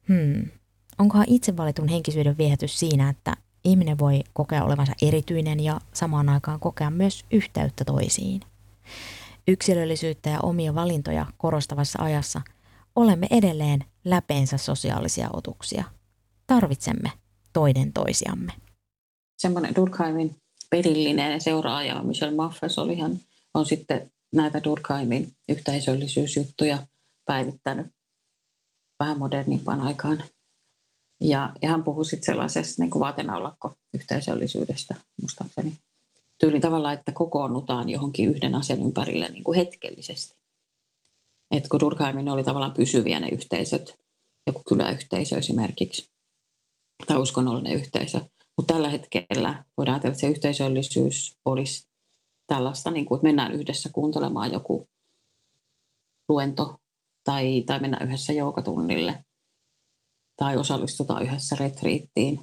Hmm. 0.08 0.48
Onkohan 0.98 1.26
itse 1.28 1.56
valitun 1.56 1.88
henkisyyden 1.88 2.38
viehätys 2.38 2.78
siinä, 2.78 3.08
että 3.08 3.36
ihminen 3.64 3.98
voi 3.98 4.24
kokea 4.32 4.64
olevansa 4.64 4.92
erityinen 5.02 5.60
ja 5.60 5.80
samaan 5.92 6.28
aikaan 6.28 6.60
kokea 6.60 6.90
myös 6.90 7.24
yhteyttä 7.30 7.84
toisiin? 7.84 8.40
Yksilöllisyyttä 9.48 10.30
ja 10.30 10.40
omia 10.40 10.74
valintoja 10.74 11.26
korostavassa 11.38 12.02
ajassa 12.02 12.40
olemme 12.96 13.26
edelleen 13.30 13.84
läpeensä 14.04 14.56
sosiaalisia 14.56 15.30
otuksia. 15.32 15.84
Tarvitsemme 16.46 17.12
toinen 17.52 17.92
toisiamme. 17.92 18.52
Semmoinen 19.38 19.74
Durkheimin 19.74 20.36
perillinen 20.70 21.40
seuraaja 21.40 22.02
Michel 22.02 22.34
Maffes 22.34 22.78
olihan, 22.78 23.18
on 23.54 23.66
sitten 23.66 24.10
näitä 24.32 24.64
Durkheimin 24.64 25.32
yhteisöllisyysjuttuja 25.48 26.78
päivittänyt 27.24 27.86
vähän 29.00 29.18
modernimpaan 29.18 29.80
aikaan. 29.80 30.24
Ja, 31.20 31.52
ja 31.62 31.68
hän 31.68 31.84
puhui 31.84 32.04
sitten 32.04 32.26
sellaisesta 32.26 32.82
niin 32.82 33.00
vaatenaulakko 33.00 33.74
yhteisöllisyydestä, 33.94 34.94
muistaakseni. 35.20 35.72
Tyyli 36.38 36.60
tavalla, 36.60 36.92
että 36.92 37.12
kokoonnutaan 37.12 37.88
johonkin 37.88 38.30
yhden 38.30 38.54
asian 38.54 38.82
ympärille 38.82 39.28
niin 39.28 39.44
kuin 39.44 39.56
hetkellisesti. 39.56 40.41
Et 41.52 41.68
kun 41.68 41.80
Durkheimin 41.80 42.28
oli 42.28 42.44
tavallaan 42.44 42.74
pysyviä 42.74 43.20
ne 43.20 43.28
yhteisöt, 43.28 43.98
joku 44.46 44.62
kyläyhteisö 44.68 45.36
esimerkiksi, 45.36 46.10
tai 47.06 47.16
uskonnollinen 47.16 47.72
yhteisö, 47.72 48.20
mutta 48.56 48.74
tällä 48.74 48.88
hetkellä 48.88 49.64
voidaan 49.76 49.94
ajatella, 49.94 50.12
että 50.12 50.20
se 50.20 50.28
yhteisöllisyys 50.28 51.36
olisi 51.44 51.88
tällaista, 52.46 52.90
niin 52.90 53.06
kuin, 53.06 53.16
että 53.16 53.26
mennään 53.26 53.52
yhdessä 53.52 53.90
kuuntelemaan 53.92 54.52
joku 54.52 54.88
luento 56.28 56.76
tai, 57.24 57.62
tai 57.66 57.80
mennään 57.80 58.06
yhdessä 58.06 58.32
joukatunnille 58.32 59.24
tai 60.36 60.56
osallistutaan 60.56 61.22
yhdessä 61.22 61.56
retriittiin. 61.60 62.40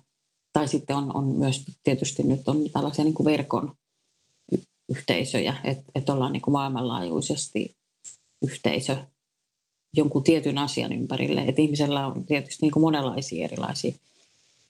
Tai 0.54 0.68
sitten 0.68 0.96
on, 0.96 1.16
on 1.16 1.26
myös 1.26 1.66
tietysti 1.84 2.24
nyt 2.24 2.48
on 2.48 2.70
tällaisia 2.74 3.06
niin 3.06 3.14
kuin 3.14 3.26
verkon 3.26 3.76
yhteisöjä, 4.90 5.56
että, 5.64 5.84
että 5.96 6.14
ollaan 6.14 6.34
niin 6.34 6.42
kuin 6.42 6.52
maailmanlaajuisesti 6.52 7.79
yhteisö 8.42 8.98
jonkun 9.94 10.24
tietyn 10.24 10.58
asian 10.58 10.94
ympärille. 10.94 11.42
Että 11.42 11.62
ihmisellä 11.62 12.08
on 12.08 12.26
tietysti 12.26 12.58
niin 12.62 12.72
kuin 12.72 12.82
monenlaisia 12.82 13.46
erilaisia 13.46 13.94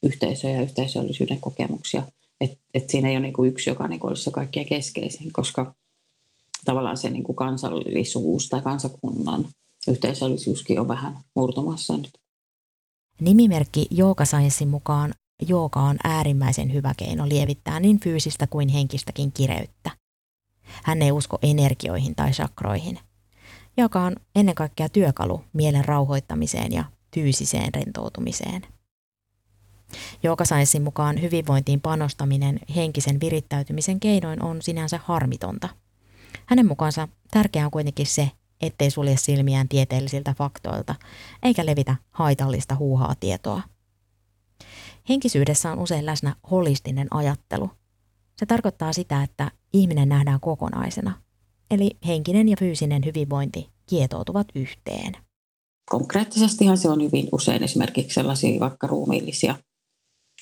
yhteisöjä 0.04 0.56
ja 0.56 0.62
yhteisöllisyyden 0.62 1.40
kokemuksia. 1.40 2.04
Että 2.42 2.58
et 2.74 2.90
siinä 2.90 3.10
ei 3.10 3.16
ole 3.16 3.26
niinku 3.26 3.44
yksi, 3.44 3.70
joka 3.70 3.88
niinku 3.88 4.08
olisi 4.08 4.24
se 4.24 4.32
kaikkein 4.32 4.68
keskeisin, 4.68 5.34
koska 5.34 5.74
tavallaan 6.66 6.98
se 6.98 7.10
niinku 7.10 7.34
kansallisuus 7.34 8.50
tai 8.50 8.62
kansakunnan 8.62 9.48
yhteisöllisyyskin 9.88 10.80
on 10.80 10.88
vähän 10.88 11.18
murtumassa 11.36 11.98
nyt. 11.98 12.20
Nimimerkki 13.22 13.88
Jooga 13.92 14.26
Sciencein 14.26 14.70
mukaan 14.70 15.14
jooga 15.48 15.80
on 15.80 15.98
äärimmäisen 16.04 16.74
hyvä 16.74 16.94
keino 16.98 17.30
lievittää 17.30 17.80
niin 17.80 18.00
fyysistä 18.00 18.48
kuin 18.48 18.70
henkistäkin 18.70 19.32
kireyttä. 19.32 19.92
Hän 20.84 21.02
ei 21.02 21.12
usko 21.12 21.40
energioihin 21.42 22.16
tai 22.16 22.34
sakroihin, 22.34 23.00
joka 23.78 24.02
on 24.02 24.16
ennen 24.36 24.56
kaikkea 24.56 24.90
työkalu 24.90 25.44
mielen 25.54 25.86
rauhoittamiseen 25.86 26.72
ja 26.72 26.84
fyysiseen 27.16 27.74
rentoutumiseen. 27.74 28.62
Joogasaissin 30.24 30.82
mukaan 30.82 31.22
hyvinvointiin 31.22 31.82
panostaminen 31.82 32.60
henkisen 32.76 33.20
virittäytymisen 33.20 34.00
keinoin 34.00 34.44
on 34.44 34.62
sinänsä 34.62 35.00
harmitonta. 35.04 35.70
Hänen 36.46 36.68
mukaansa 36.68 37.08
tärkeää 37.32 37.66
on 37.66 37.72
kuitenkin 37.72 38.06
se, 38.06 38.32
ettei 38.62 38.92
sulje 38.92 39.18
silmiään 39.18 39.68
tieteellisiltä 39.68 40.34
faktoilta, 40.38 40.96
eikä 41.44 41.66
levitä 41.66 41.96
haitallista 42.12 42.76
huuhaa 42.76 43.16
tietoa. 43.20 43.62
Henkisyydessä 45.10 45.72
on 45.72 45.80
usein 45.80 46.06
läsnä 46.06 46.36
holistinen 46.52 47.08
ajattelu. 47.12 47.72
Se 48.38 48.46
tarkoittaa 48.46 48.94
sitä, 48.94 49.24
että 49.24 49.52
ihminen 49.74 50.10
nähdään 50.10 50.40
kokonaisena, 50.40 51.22
eli 51.72 51.92
henkinen 52.08 52.50
ja 52.50 52.56
fyysinen 52.60 53.06
hyvinvointi 53.06 53.70
kietoutuvat 53.90 54.48
yhteen. 54.56 55.14
Konkreettisestihan 55.90 56.78
se 56.78 56.90
on 56.90 57.04
hyvin 57.04 57.30
usein 57.32 57.64
esimerkiksi 57.64 58.14
sellaisia 58.14 58.60
vaikka 58.60 58.88
ruumiillisia 58.88 59.56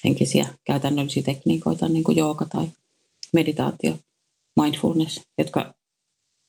henkisiä 0.03 0.47
käytännöllisiä 0.63 1.23
tekniikoita, 1.23 1.87
niin 1.87 2.03
kuin 2.03 2.17
jooga 2.17 2.45
tai 2.45 2.67
meditaatio, 3.33 3.97
mindfulness, 4.61 5.21
jotka 5.37 5.73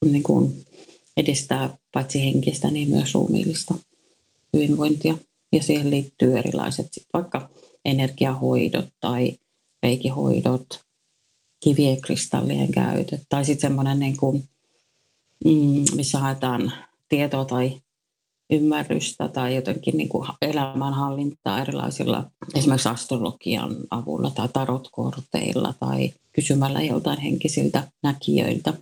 niin 0.05 0.23
kuin 0.23 0.65
edistää 1.17 1.77
paitsi 1.93 2.25
henkistä, 2.25 2.71
niin 2.71 2.89
myös 2.89 3.15
ruumiillista 3.15 3.75
hyvinvointia. 4.53 5.19
Ja 5.53 5.63
siihen 5.63 5.91
liittyy 5.91 6.39
erilaiset 6.39 6.89
vaikka 7.13 7.51
energiahoidot 7.85 8.89
tai 9.01 9.37
reikihoidot, 9.83 10.67
kivien 11.65 12.01
kristallien 12.01 12.73
käytöt 12.73 13.21
tai 13.29 13.45
sitten 13.45 13.69
semmoinen, 13.69 13.99
niin 13.99 14.17
missä 15.97 16.19
haetaan 16.19 16.73
tietoa 17.09 17.45
tai 17.45 17.81
ymmärrystä 18.51 19.29
tai 19.29 19.55
jotenkin 19.55 19.97
niin 19.97 20.09
kuin 20.09 20.29
elämänhallintaa 20.43 21.61
erilaisilla 21.61 22.25
esimerkiksi 22.55 22.89
astrologian 22.89 23.77
avulla 23.91 24.31
tai 24.31 24.49
tarotkorteilla 24.53 25.75
tai 25.81 26.13
kysymällä 26.33 26.83
joltain 26.83 27.21
henkisiltä 27.21 27.89
näkijöiltä. 28.03 28.73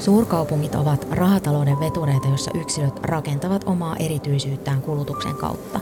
Suurkaupungit 0.00 0.74
ovat 0.74 1.06
rahatalouden 1.10 1.80
vetureita, 1.80 2.28
joissa 2.28 2.50
yksilöt 2.54 2.98
rakentavat 3.02 3.64
omaa 3.66 3.96
erityisyyttään 3.96 4.82
kulutuksen 4.82 5.34
kautta. 5.34 5.80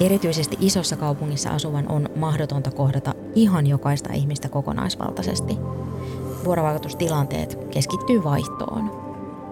Erityisesti 0.00 0.56
isossa 0.60 0.96
kaupungissa 0.96 1.50
asuvan 1.50 1.88
on 1.88 2.08
mahdotonta 2.16 2.70
kohdata 2.70 3.14
ihan 3.34 3.66
jokaista 3.66 4.12
ihmistä 4.12 4.48
kokonaisvaltaisesti– 4.48 5.58
vuorovaikutustilanteet 6.44 7.58
keskittyy 7.70 8.24
vaihtoon. 8.24 9.04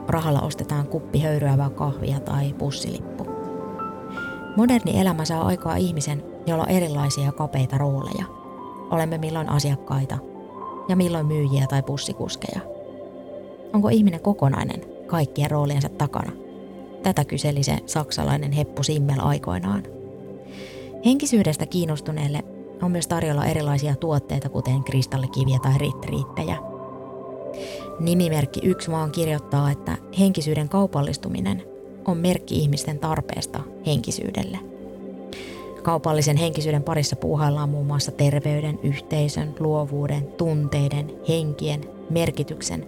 Rahalla 0.09 0.41
ostetaan 0.41 0.87
kuppi 0.87 1.19
höyryävää 1.21 1.71
kahvia 1.71 2.21
tai 2.21 2.55
bussilippu. 2.59 3.27
Moderni 4.57 5.01
elämä 5.01 5.25
saa 5.25 5.47
aikaa 5.47 5.77
ihmisen, 5.77 6.25
jolla 6.47 6.63
on 6.63 6.69
erilaisia 6.69 7.33
kapeita 7.33 7.79
rooleja. 7.79 8.25
Olemme 8.91 9.19
milloin 9.19 9.49
asiakkaita 9.49 10.19
ja 10.89 10.97
milloin 10.97 11.27
myyjiä 11.27 11.67
tai 11.67 11.83
bussikuskeja. 11.83 12.61
Onko 13.73 13.89
ihminen 13.89 14.21
kokonainen 14.21 14.85
kaikkien 15.07 15.51
rooliensa 15.51 15.89
takana? 15.89 16.33
Tätä 17.03 17.25
kyseli 17.25 17.63
se 17.63 17.79
saksalainen 17.87 18.53
Heppu 18.53 18.83
Simmel 18.83 19.21
aikoinaan. 19.21 19.83
Henkisyydestä 21.05 21.67
kiinnostuneelle 21.67 22.43
on 22.83 22.91
myös 22.91 23.07
tarjolla 23.07 23.47
erilaisia 23.47 23.97
tuotteita, 23.97 24.49
kuten 24.49 24.85
kristallikiviä 24.85 25.59
tai 25.63 25.79
ritriittejä– 25.79 26.57
Nimimerkki 28.01 28.61
Yksi 28.63 28.91
maan 28.91 29.11
kirjoittaa, 29.11 29.71
että 29.71 29.97
henkisyyden 30.19 30.69
kaupallistuminen 30.69 31.63
on 32.05 32.17
merkki 32.17 32.55
ihmisten 32.59 32.99
tarpeesta 32.99 33.61
henkisyydelle. 33.87 34.59
Kaupallisen 35.83 36.37
henkisyyden 36.37 36.83
parissa 36.83 37.17
puuhaillaan 37.17 37.69
muun 37.69 37.87
muassa 37.87 38.13
terveyden, 38.13 38.79
yhteisön, 38.83 39.55
luovuuden, 39.59 40.27
tunteiden, 40.27 41.13
henkien, 41.29 41.81
merkityksen, 42.11 42.87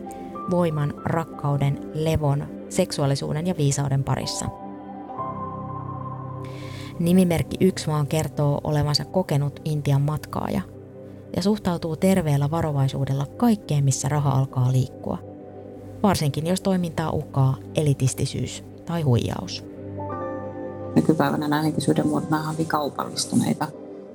voiman, 0.50 0.94
rakkauden, 1.04 1.90
levon, 1.94 2.46
seksuaalisuuden 2.68 3.46
ja 3.46 3.54
viisauden 3.56 4.04
parissa. 4.04 4.63
Nimimerkki 6.98 7.56
Yksi 7.60 7.88
maan 7.88 8.06
kertoo 8.06 8.60
olevansa 8.64 9.04
kokenut 9.04 9.60
Intian 9.64 10.02
matkaaja– 10.02 10.60
ja 11.36 11.42
suhtautuu 11.42 11.96
terveellä 11.96 12.50
varovaisuudella 12.50 13.26
kaikkeen, 13.26 13.84
missä 13.84 14.08
raha 14.08 14.30
alkaa 14.30 14.72
liikkua. 14.72 15.18
Varsinkin 16.02 16.46
jos 16.46 16.60
toimintaa 16.60 17.10
uhkaa 17.10 17.56
elitistisyys 17.74 18.64
tai 18.86 19.02
huijaus. 19.02 19.64
Nykypäivänä 20.96 21.48
nämä 21.48 21.62
henkisyyden 21.62 22.06
muodot 22.06 22.28
on 22.58 22.66
kaupallistuneita. 22.66 23.68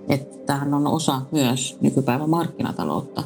Että 0.10 0.38
tämähän 0.46 0.74
on 0.74 0.88
osa 0.88 1.22
myös 1.32 1.78
nykypäivän 1.82 2.30
markkinataloutta. 2.30 3.24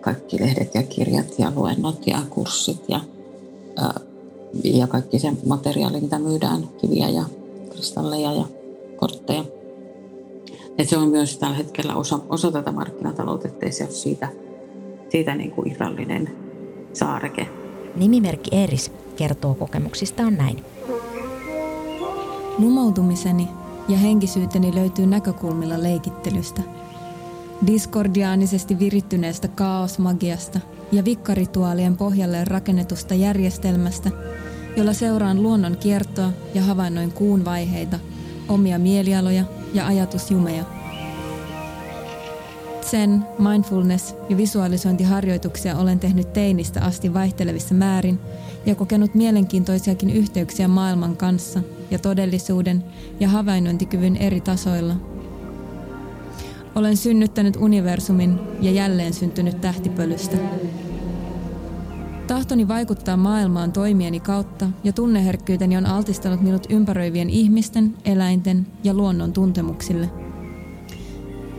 Kaikki 0.00 0.40
lehdet 0.40 0.74
ja 0.74 0.82
kirjat 0.82 1.38
ja 1.38 1.52
luennot 1.56 2.06
ja 2.06 2.18
kurssit 2.30 2.84
ja, 2.88 3.00
ja 4.64 4.86
kaikki 4.86 5.18
se 5.18 5.32
materiaali, 5.46 6.00
mitä 6.00 6.18
myydään, 6.18 6.68
kiviä 6.80 7.08
ja 7.08 7.24
kristalleja 7.76 8.32
ja 8.32 8.44
kortteja– 8.96 9.44
et 10.78 10.88
se 10.88 10.96
on 10.96 11.08
myös 11.08 11.38
tällä 11.38 11.56
hetkellä 11.56 11.94
osa, 11.94 12.18
osa 12.28 12.52
tätä 12.52 12.72
markkinataloutta, 12.72 13.48
ettei 13.48 13.72
se 13.72 13.84
ole 13.84 13.92
siitä, 13.92 14.28
siitä 15.08 15.34
niin 15.34 15.50
kuin 15.50 15.72
irrallinen 15.72 16.36
saareke. 16.92 17.48
Nimimerkki 17.96 18.50
Eris 18.56 18.92
kertoo 19.16 19.54
kokemuksistaan 19.54 20.34
näin. 20.36 20.64
Numoutumiseni 22.58 23.48
ja 23.88 23.96
henkisyyteni 23.96 24.74
löytyy 24.74 25.06
näkökulmilla 25.06 25.82
leikittelystä. 25.82 26.62
diskordiaanisesti 27.66 28.78
virittyneestä 28.78 29.48
kaosmagiasta 29.48 30.60
ja 30.92 31.04
vikkarituaalien 31.04 31.96
pohjalle 31.96 32.44
rakennetusta 32.44 33.14
järjestelmästä, 33.14 34.10
jolla 34.76 34.92
seuraan 34.92 35.42
luonnon 35.42 35.76
kiertoa 35.76 36.32
ja 36.54 36.62
havainnoin 36.62 37.12
kuun 37.12 37.44
vaiheita, 37.44 37.98
omia 38.48 38.78
mielialoja 38.78 39.44
ja 39.74 39.86
ajatusjumeja. 39.86 40.64
Sen, 42.80 43.24
mindfulness 43.38 44.14
ja 44.28 44.36
visualisointiharjoituksia 44.36 45.76
olen 45.76 46.00
tehnyt 46.00 46.32
teinistä 46.32 46.82
asti 46.82 47.14
vaihtelevissa 47.14 47.74
määrin 47.74 48.18
ja 48.66 48.74
kokenut 48.74 49.14
mielenkiintoisiakin 49.14 50.10
yhteyksiä 50.10 50.68
maailman 50.68 51.16
kanssa 51.16 51.60
ja 51.90 51.98
todellisuuden 51.98 52.84
ja 53.20 53.28
havainnointikyvyn 53.28 54.16
eri 54.16 54.40
tasoilla– 54.40 54.96
olen 56.76 56.96
synnyttänyt 56.96 57.56
universumin 57.56 58.38
ja 58.60 58.70
jälleen 58.70 59.14
syntynyt 59.14 59.60
tähtipölystä. 59.60 60.36
Tahtoni 62.26 62.68
vaikuttaa 62.68 63.16
maailmaan 63.16 63.72
toimieni 63.72 64.20
kautta 64.20 64.68
ja 64.84 64.92
tunneherkkyyteni 64.92 65.76
on 65.76 65.86
altistanut 65.86 66.40
minut 66.40 66.66
ympäröivien 66.68 67.30
ihmisten, 67.30 67.94
eläinten 68.04 68.66
ja 68.84 68.94
luonnon 68.94 69.32
tuntemuksille. 69.32 70.10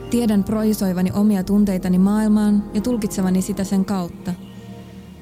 Tiedän 0.10 0.44
projisoivani 0.44 1.12
omia 1.14 1.44
tunteitani 1.44 1.98
maailmaan 1.98 2.64
ja 2.74 2.82
tulkitsevani 2.82 3.42
sitä 3.42 3.64
sen 3.64 3.86
kautta. 3.86 4.34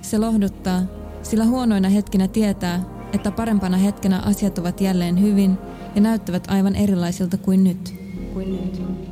Se 0.02 0.18
lohduttaa, 0.18 0.82
sillä 1.24 1.46
huonoina 1.46 1.90
hetkinä 1.90 2.28
tietää, 2.28 2.84
että 3.14 3.32
parempana 3.32 3.78
hetkenä 3.78 4.20
asiat 4.20 4.58
ovat 4.58 4.82
jälleen 4.82 5.22
hyvin 5.22 5.58
ja 5.96 6.02
näyttävät 6.02 6.48
aivan 6.48 6.76
erilaisilta 6.76 7.38
kuin 7.38 7.64
nyt. 7.64 7.94
Kuin 8.34 8.52
nyt. 8.52 9.05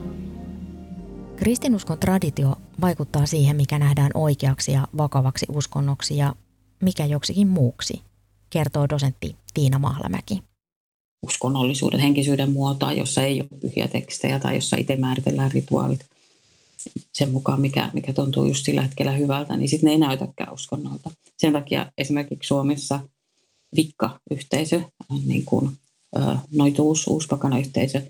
Kristinuskon 1.36 2.00
traditio 2.00 2.56
vaikuttaa 2.82 3.26
siihen, 3.26 3.56
mikä 3.56 3.80
nähdään 3.80 4.12
oikeaksi 4.14 4.72
ja 4.72 4.88
vakavaksi 4.98 5.46
uskonnoksi 5.50 6.18
ja 6.18 6.36
mikä 6.82 7.06
joksikin 7.06 7.48
muuksi, 7.48 8.02
kertoo 8.50 8.90
dosentti 8.90 9.36
Tiina 9.54 9.80
Mahlamäki. 9.80 10.44
Uskonnollisuuden, 11.26 12.00
henkisyyden 12.00 12.52
muotoa, 12.52 12.94
jossa 12.94 13.24
ei 13.24 13.42
ole 13.42 13.60
pyhiä 13.62 13.88
tekstejä 13.88 14.40
tai 14.40 14.56
jossa 14.56 14.78
itse 14.78 14.96
määritellään 14.96 15.52
rituaalit 15.52 16.06
sen 17.14 17.32
mukaan, 17.32 17.62
mikä, 17.62 17.90
mikä 17.94 18.14
tuntuu 18.14 18.46
just 18.46 18.66
sillä 18.66 18.82
hetkellä 18.82 19.12
hyvältä, 19.12 19.58
niin 19.58 19.70
sitten 19.70 19.88
ne 19.88 19.92
ei 19.92 19.98
näytäkään 19.98 20.54
uskonnolta. 20.54 21.12
Sen 21.38 21.54
takia 21.54 21.92
esimerkiksi 21.98 22.48
Suomessa 22.48 23.00
Vikka-yhteisö, 23.76 24.82
niin 25.26 25.46
kuin 25.46 25.78
noituus, 26.52 27.08
uuspakana 27.08 27.60
yhteisö, 27.60 28.02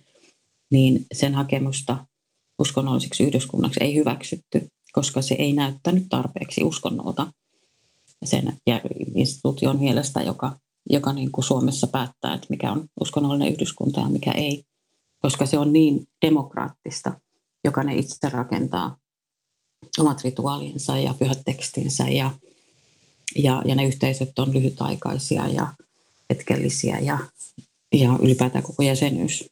niin 0.72 1.06
sen 1.14 1.36
hakemusta 1.36 2.06
uskonnolliseksi 2.64 3.24
yhdyskunnaksi 3.24 3.80
ei 3.84 3.96
hyväksytty, 3.96 4.68
koska 4.92 5.22
se 5.22 5.36
ei 5.40 5.54
näyttänyt 5.54 6.06
tarpeeksi 6.10 6.64
uskonnolta 6.64 7.28
sen 8.26 8.58
instituution 9.16 9.80
mielestä, 9.80 10.22
joka, 10.22 10.58
joka 10.90 11.14
niin 11.14 11.32
kuin 11.32 11.46
Suomessa 11.46 11.88
päättää, 11.88 12.34
että 12.34 12.48
mikä 12.50 12.72
on 12.72 12.86
uskonnollinen 13.02 13.54
yhdyskunta 13.54 14.00
ja 14.00 14.08
mikä 14.08 14.32
ei, 14.32 14.64
koska 15.20 15.46
se 15.46 15.58
on 15.58 15.74
niin 15.74 16.08
demokraattista, 16.26 17.14
joka 17.64 17.84
ne 17.84 17.96
itse 17.96 18.30
rakentaa 18.30 18.98
omat 20.00 20.22
rituaalinsa 20.24 20.98
ja 20.98 21.14
pyhät 21.20 21.42
tekstinsä 21.46 22.08
ja, 22.10 22.32
ja, 23.36 23.62
ja 23.66 23.76
ne 23.76 23.86
yhteisöt 23.86 24.40
on 24.40 24.54
lyhytaikaisia 24.54 25.48
ja 25.48 25.74
hetkellisiä 26.30 27.00
ja, 27.00 27.18
ja 27.94 28.20
ylipäätään 28.22 28.64
koko 28.64 28.84
jäsenyys 28.84 29.46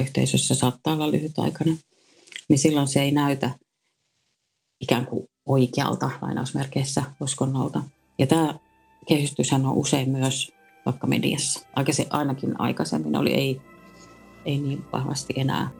yhteisössä 0.00 0.54
saattaa 0.54 0.94
olla 0.94 1.10
lyhytaikainen 1.10 1.78
niin 2.48 2.58
silloin 2.58 2.88
se 2.88 3.02
ei 3.02 3.10
näytä 3.10 3.50
ikään 4.80 5.06
kuin 5.06 5.28
oikealta 5.46 6.10
lainausmerkeissä 6.22 7.02
uskonnolta. 7.20 7.82
Ja 8.18 8.26
tämä 8.26 8.54
kehystyshän 9.08 9.66
on 9.66 9.74
usein 9.74 10.10
myös 10.10 10.52
vaikka 10.86 11.06
mediassa. 11.06 11.66
Aikaisemmin, 11.76 12.14
ainakin 12.14 12.60
aikaisemmin 12.60 13.16
oli, 13.16 13.34
ei, 13.34 13.60
ei 14.44 14.58
niin 14.58 14.84
vahvasti 14.92 15.34
enää. 15.36 15.70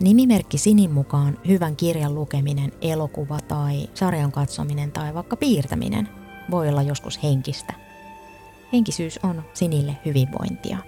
Nimimerkki 0.00 0.58
Sinin 0.58 0.90
mukaan 0.90 1.38
hyvän 1.48 1.76
kirjan 1.76 2.14
lukeminen, 2.14 2.72
elokuva 2.80 3.38
tai 3.48 3.88
sarjan 3.94 4.32
katsominen 4.32 4.92
tai 4.92 5.14
vaikka 5.14 5.36
piirtäminen 5.36 6.08
voi 6.50 6.68
olla 6.68 6.82
joskus 6.82 7.22
henkistä. 7.22 7.74
Henkisyys 8.72 9.18
on 9.22 9.42
Sinille 9.54 9.96
hyvinvointia. 10.04 10.78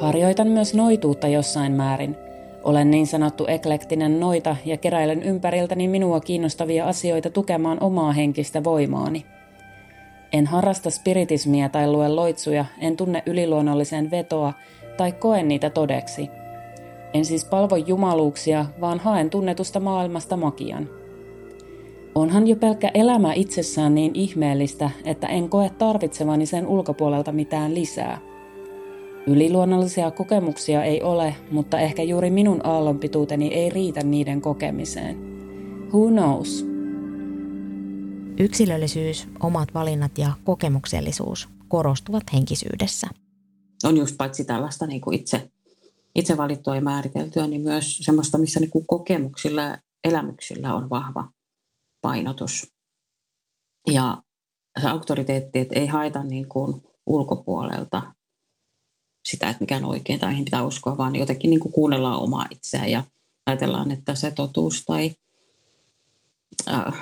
Harjoitan 0.00 0.48
myös 0.48 0.74
noituutta 0.74 1.28
jossain 1.28 1.72
määrin– 1.72 2.16
olen 2.64 2.90
niin 2.90 3.06
sanottu 3.06 3.46
eklektinen 3.48 4.20
noita 4.20 4.56
ja 4.64 4.76
keräilen 4.76 5.22
ympäriltäni 5.22 5.88
minua 5.88 6.20
kiinnostavia 6.20 6.86
asioita 6.86 7.30
tukemaan 7.30 7.78
omaa 7.80 8.12
henkistä 8.12 8.64
voimaani. 8.64 9.26
En 10.32 10.46
harrasta 10.46 10.90
spiritismia 10.90 11.68
tai 11.68 11.90
lue 11.90 12.08
loitsuja, 12.08 12.64
en 12.80 12.96
tunne 12.96 13.22
yliluonnollisen 13.26 14.10
vetoa 14.10 14.52
tai 14.96 15.12
koe 15.12 15.42
niitä 15.42 15.70
todeksi. 15.70 16.28
En 17.14 17.24
siis 17.24 17.44
palvo 17.44 17.76
jumaluuksia, 17.76 18.66
vaan 18.80 18.98
haen 18.98 19.30
tunnetusta 19.30 19.80
maailmasta 19.80 20.36
magian. 20.36 20.88
Onhan 22.14 22.48
jo 22.48 22.56
pelkkä 22.56 22.90
elämä 22.94 23.32
itsessään 23.34 23.94
niin 23.94 24.10
ihmeellistä, 24.14 24.90
että 25.04 25.26
en 25.26 25.48
koe 25.48 25.70
tarvitsevani 25.78 26.46
sen 26.46 26.66
ulkopuolelta 26.66 27.32
mitään 27.32 27.74
lisää– 27.74 28.18
Yliluonnollisia 29.26 30.10
kokemuksia 30.10 30.84
ei 30.84 31.02
ole, 31.02 31.36
mutta 31.50 31.80
ehkä 31.80 32.02
juuri 32.02 32.30
minun 32.30 32.66
aallonpituuteni 32.66 33.54
ei 33.54 33.70
riitä 33.70 34.02
niiden 34.02 34.40
kokemiseen. 34.40 35.16
Who 35.88 36.08
knows? 36.08 36.66
Yksilöllisyys, 38.38 39.28
omat 39.40 39.74
valinnat 39.74 40.18
ja 40.18 40.32
kokemuksellisuus 40.44 41.48
korostuvat 41.68 42.22
henkisyydessä. 42.32 43.08
On 43.84 43.96
just 43.96 44.16
paitsi 44.18 44.44
tällaista 44.44 44.86
niin 44.86 45.00
kuin 45.00 45.20
itse, 45.20 45.50
itse 46.14 46.36
valittua 46.36 46.74
ja 46.74 46.82
määriteltyä, 46.82 47.46
niin 47.46 47.62
myös 47.62 47.98
semmoista, 47.98 48.38
missä 48.38 48.60
niin 48.60 48.70
kuin 48.70 48.86
kokemuksilla 48.86 49.62
ja 49.62 49.78
elämyksillä 50.04 50.74
on 50.74 50.90
vahva 50.90 51.28
painotus. 52.00 52.72
Ja 53.92 54.22
se 54.80 54.88
auktoriteetti, 54.88 55.58
että 55.58 55.80
ei 55.80 55.86
haeta 55.86 56.22
niin 56.22 56.48
kuin 56.48 56.82
ulkopuolelta 57.06 58.02
sitä, 59.24 59.48
että 59.48 59.62
mikä 59.62 59.76
on 59.76 59.84
oikein 59.84 60.20
tai 60.20 60.30
mihin 60.30 60.44
pitää 60.44 60.64
uskoa, 60.64 60.98
vaan 60.98 61.16
jotenkin 61.16 61.50
niin 61.50 61.60
kuin 61.60 61.72
kuunnellaan 61.72 62.22
omaa 62.22 62.46
itseään 62.50 62.90
ja 62.90 63.04
ajatellaan, 63.46 63.90
että 63.90 64.14
se 64.14 64.30
totuus 64.30 64.84
tai 64.84 65.10
äh, 66.68 66.94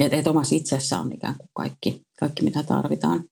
että 0.00 0.30
omassa 0.30 0.54
itsessä 0.54 0.98
on 0.98 1.12
ikään 1.12 1.36
kuin 1.38 1.48
kaikki, 1.54 2.02
kaikki, 2.20 2.44
mitä 2.44 2.62
tarvitaan. 2.62 3.24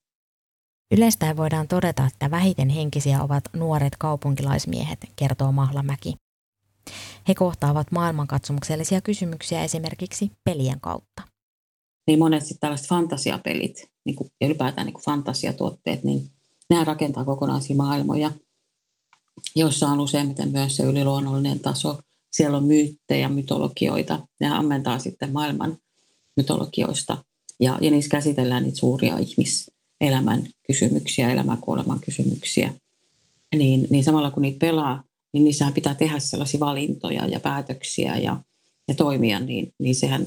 Yleistäen 0.91 1.37
voidaan 1.37 1.69
todeta, 1.69 2.07
että 2.07 2.31
vähiten 2.31 2.69
henkisiä 2.69 3.23
ovat 3.23 3.45
nuoret 3.57 3.97
kaupunkilaismiehet, 3.99 4.99
kertoo 5.17 5.53
Mahlamäki. 5.53 6.15
He 7.29 7.35
kohtaavat 7.35 7.93
maailmankatsomuksellisia 7.93 9.01
kysymyksiä 9.01 9.65
esimerkiksi 9.65 10.31
pelien 10.45 10.81
kautta. 10.81 11.23
Niin 12.07 12.19
monet 12.19 12.43
sitten 12.43 12.61
tällaiset 12.61 12.89
fantasiapelit 12.89 13.91
niin 14.05 14.17
kuin, 14.17 14.31
ja 14.41 14.47
ylipäätään 14.47 14.87
niin 14.87 14.95
kuin 14.95 15.05
fantasiatuotteet, 15.05 16.05
niin 16.05 16.31
Nämä 16.71 16.85
rakentaa 16.85 17.25
kokonaisia 17.25 17.77
maailmoja, 17.77 18.31
joissa 19.57 19.89
on 19.89 20.01
useimmiten 20.01 20.53
myös 20.53 20.77
se 20.77 20.83
yliluonnollinen 20.83 21.61
taso. 21.61 21.99
Siellä 22.33 22.57
on 22.57 22.65
myyttejä, 22.65 23.29
mytologioita. 23.29 24.27
Ne 24.41 24.49
ammentaa 24.49 24.99
sitten 24.99 25.33
maailman 25.33 25.79
mytologioista. 26.37 27.25
Ja, 27.61 27.79
ja 27.81 27.91
niissä 27.91 28.11
käsitellään 28.11 28.63
niitä 28.63 28.79
suuria 28.79 29.19
ihmiselämän 29.19 30.47
kysymyksiä, 30.67 31.31
elämänkuoleman 31.31 32.01
kysymyksiä. 32.01 32.75
Niin, 33.57 33.87
niin 33.91 34.05
samalla 34.05 34.31
kun 34.31 34.43
niitä 34.43 34.59
pelaa, 34.59 35.05
niin 35.33 35.45
niissähän 35.45 35.75
pitää 35.75 35.95
tehdä 35.95 36.19
sellaisia 36.19 36.61
valintoja 36.61 37.27
ja 37.27 37.41
päätöksiä 37.41 38.17
ja, 38.17 38.43
ja 38.89 38.95
toimia, 38.95 39.41
niin, 39.41 39.73
niin 39.79 39.95
sehän 39.95 40.27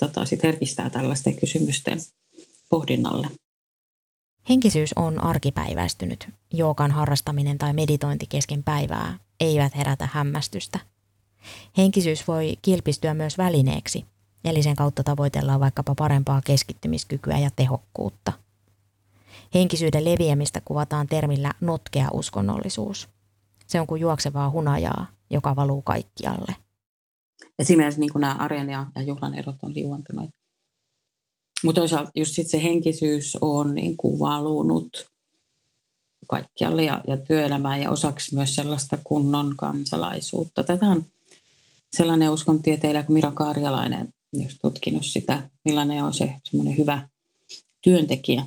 tota, 0.00 0.24
sit 0.24 0.42
herkistää 0.42 0.90
tällaisten 0.90 1.36
kysymysten 1.36 2.00
pohdinnalle. 2.70 3.28
Henkisyys 4.50 4.92
on 4.96 5.24
arkipäiväistynyt. 5.24 6.28
Jookan 6.52 6.90
harrastaminen 6.90 7.58
tai 7.58 7.72
meditointi 7.72 8.26
kesken 8.26 8.62
päivää 8.62 9.18
eivät 9.40 9.76
herätä 9.76 10.08
hämmästystä. 10.12 10.78
Henkisyys 11.76 12.28
voi 12.28 12.56
kilpistyä 12.62 13.14
myös 13.14 13.38
välineeksi, 13.38 14.04
eli 14.44 14.62
sen 14.62 14.76
kautta 14.76 15.02
tavoitellaan 15.04 15.60
vaikkapa 15.60 15.94
parempaa 15.94 16.40
keskittymiskykyä 16.44 17.38
ja 17.38 17.50
tehokkuutta. 17.56 18.32
Henkisyyden 19.54 20.04
leviämistä 20.04 20.60
kuvataan 20.64 21.06
termillä 21.06 21.52
notkea 21.60 22.08
uskonnollisuus. 22.12 23.08
Se 23.66 23.80
on 23.80 23.86
kuin 23.86 24.00
juoksevaa 24.00 24.50
hunajaa, 24.50 25.06
joka 25.30 25.56
valuu 25.56 25.82
kaikkialle. 25.82 26.56
Esimerkiksi 27.58 28.00
niin 28.00 28.12
kuin 28.12 28.20
nämä 28.20 28.34
arjen 28.34 28.70
ja, 28.70 28.86
ja 28.94 29.02
juhlan 29.02 29.34
erot 29.34 29.56
on 29.62 29.74
liuantuneet 29.74 30.39
mutta 31.64 31.80
toisaalta 31.80 32.10
just 32.14 32.34
sit 32.34 32.48
se 32.48 32.62
henkisyys 32.62 33.38
on 33.40 33.74
niin 33.74 33.96
kuin 33.96 34.18
valunut 34.18 35.06
kaikkialle 36.28 36.84
ja, 36.84 37.00
ja 37.06 37.16
työelämään 37.16 37.80
ja 37.80 37.90
osaksi 37.90 38.34
myös 38.34 38.54
sellaista 38.54 38.98
kunnon 39.04 39.54
kansalaisuutta. 39.56 40.64
Tätä 40.64 40.86
on 40.86 41.04
sellainen 41.96 42.30
uskontieteilijä 42.30 43.02
kuin 43.02 43.14
Mira 43.14 43.32
Karjalainen, 43.32 44.08
jos 44.32 44.58
tutkinut 44.62 45.06
sitä, 45.06 45.50
millainen 45.64 46.04
on 46.04 46.14
se 46.14 46.34
semmoinen 46.44 46.78
hyvä 46.78 47.08
työntekijä. 47.82 48.46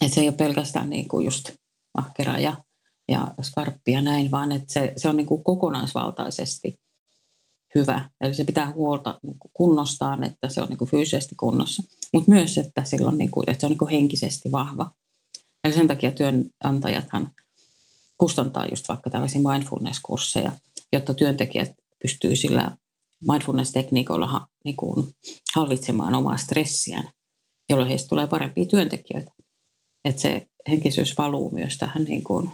Että 0.00 0.14
se 0.14 0.20
ei 0.20 0.28
ole 0.28 0.36
pelkästään 0.36 0.90
niin 0.90 1.08
kuin 1.08 1.24
just 1.24 1.50
ahkera 1.94 2.38
ja, 2.38 2.56
ja 3.08 3.34
skarppi 3.42 3.92
ja 3.92 4.02
näin, 4.02 4.30
vaan 4.30 4.52
että 4.52 4.72
se, 4.72 4.92
se 4.96 5.08
on 5.08 5.16
niin 5.16 5.26
kuin 5.26 5.44
kokonaisvaltaisesti 5.44 6.78
hyvä. 7.74 8.10
Eli 8.20 8.34
se 8.34 8.44
pitää 8.44 8.72
huolta 8.72 9.20
niin 9.22 9.36
kunnostaan, 9.52 10.24
että 10.24 10.48
se 10.48 10.62
on 10.62 10.68
niin 10.68 10.78
kuin 10.78 10.90
fyysisesti 10.90 11.34
kunnossa, 11.34 11.82
mutta 12.12 12.30
myös, 12.30 12.58
että, 12.58 12.82
on 13.06 13.18
niin 13.18 13.30
kuin, 13.30 13.50
että 13.50 13.60
se 13.60 13.66
on 13.66 13.70
niin 13.70 13.78
kuin 13.78 13.90
henkisesti 13.90 14.52
vahva. 14.52 14.90
Eli 15.64 15.72
sen 15.72 15.88
takia 15.88 16.12
työnantajathan 16.12 17.30
kustantaa 18.18 18.66
just 18.66 18.88
vaikka 18.88 19.10
tällaisia 19.10 19.40
mindfulness-kursseja, 19.40 20.52
jotta 20.92 21.14
työntekijät 21.14 21.72
pystyy 22.02 22.36
sillä 22.36 22.76
mindfulness-tekniikoilla 23.28 24.46
niin 24.64 24.76
kuin 24.76 25.14
hallitsemaan 25.54 26.14
omaa 26.14 26.36
stressiään, 26.36 27.10
jolloin 27.70 27.88
heistä 27.88 28.08
tulee 28.08 28.26
parempia 28.26 28.64
työntekijöitä. 28.64 29.32
Että 30.04 30.22
se 30.22 30.46
henkisyys 30.68 31.18
valuu 31.18 31.50
myös 31.50 31.78
tähän 31.78 32.04
niin 32.04 32.24
kuin 32.24 32.50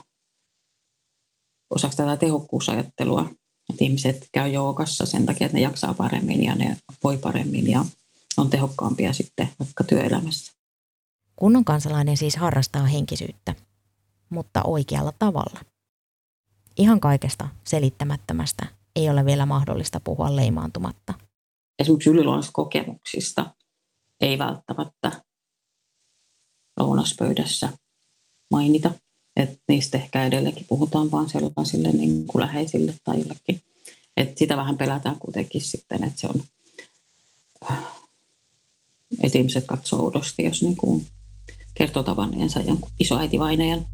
osaksi 1.71 1.97
tätä 1.97 2.17
tehokkuusajattelua, 2.17 3.31
että 3.73 3.85
ihmiset 3.85 4.29
käy 4.33 4.49
joogassa 4.49 5.07
sen 5.07 5.27
takia, 5.27 5.45
että 5.47 5.59
ne 5.59 5.63
jaksaa 5.63 5.95
paremmin 5.95 6.45
ja 6.45 6.55
ne 6.55 6.77
voi 7.05 7.19
paremmin 7.19 7.71
ja 7.71 7.85
on 8.37 8.51
tehokkaampia 8.51 9.13
sitten 9.13 9.49
vaikka 9.59 9.85
työelämässä. 9.85 10.53
Kunnon 11.37 11.65
kansalainen 11.65 12.17
siis 12.17 12.37
harrastaa 12.37 12.87
henkisyyttä, 12.87 13.55
mutta 14.31 14.63
oikealla 14.63 15.13
tavalla. 15.19 15.61
Ihan 16.79 17.01
kaikesta 17.01 17.49
selittämättömästä 17.65 18.67
ei 18.97 19.11
ole 19.11 19.25
vielä 19.25 19.47
mahdollista 19.47 20.01
puhua 20.01 20.37
leimaantumatta. 20.37 21.15
Esimerkiksi 21.79 22.11
yliluonnollisista 22.11 22.53
kokemuksista 22.53 23.55
ei 24.21 24.39
välttämättä 24.39 25.23
lounaspöydässä 26.81 27.69
mainita. 28.51 28.91
Että 29.37 29.57
niistä 29.69 29.99
ehkä 29.99 30.25
edelleenkin 30.25 30.67
puhutaan 30.69 31.11
vain 31.11 31.29
sellaisille 31.29 31.89
niin 31.89 32.27
kuin 32.27 32.41
läheisille 32.41 32.95
tai 33.05 33.19
jollekin. 33.19 33.61
Että 34.17 34.39
sitä 34.39 34.57
vähän 34.57 34.79
pelätään 34.79 35.17
kuitenkin 35.19 35.61
sitten, 35.61 36.05
että 36.05 36.21
se 36.21 36.27
on, 36.27 36.43
että 39.23 39.39
ihmiset 39.39 39.67
katsoo 39.67 40.01
oudosti, 40.03 40.45
jos 40.45 40.63
niin 40.63 40.77
kuin 40.77 41.07
kertoo 41.75 42.03
tavanneensa 42.03 42.61
jonkun 42.61 42.91
isoäitivainajan. 43.01 43.87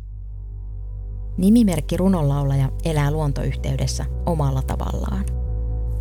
Nimimerkki 1.37 1.96
runonlaulaja 1.96 2.72
elää 2.85 3.11
luontoyhteydessä 3.11 4.05
omalla 4.27 4.62
tavallaan. 4.62 5.24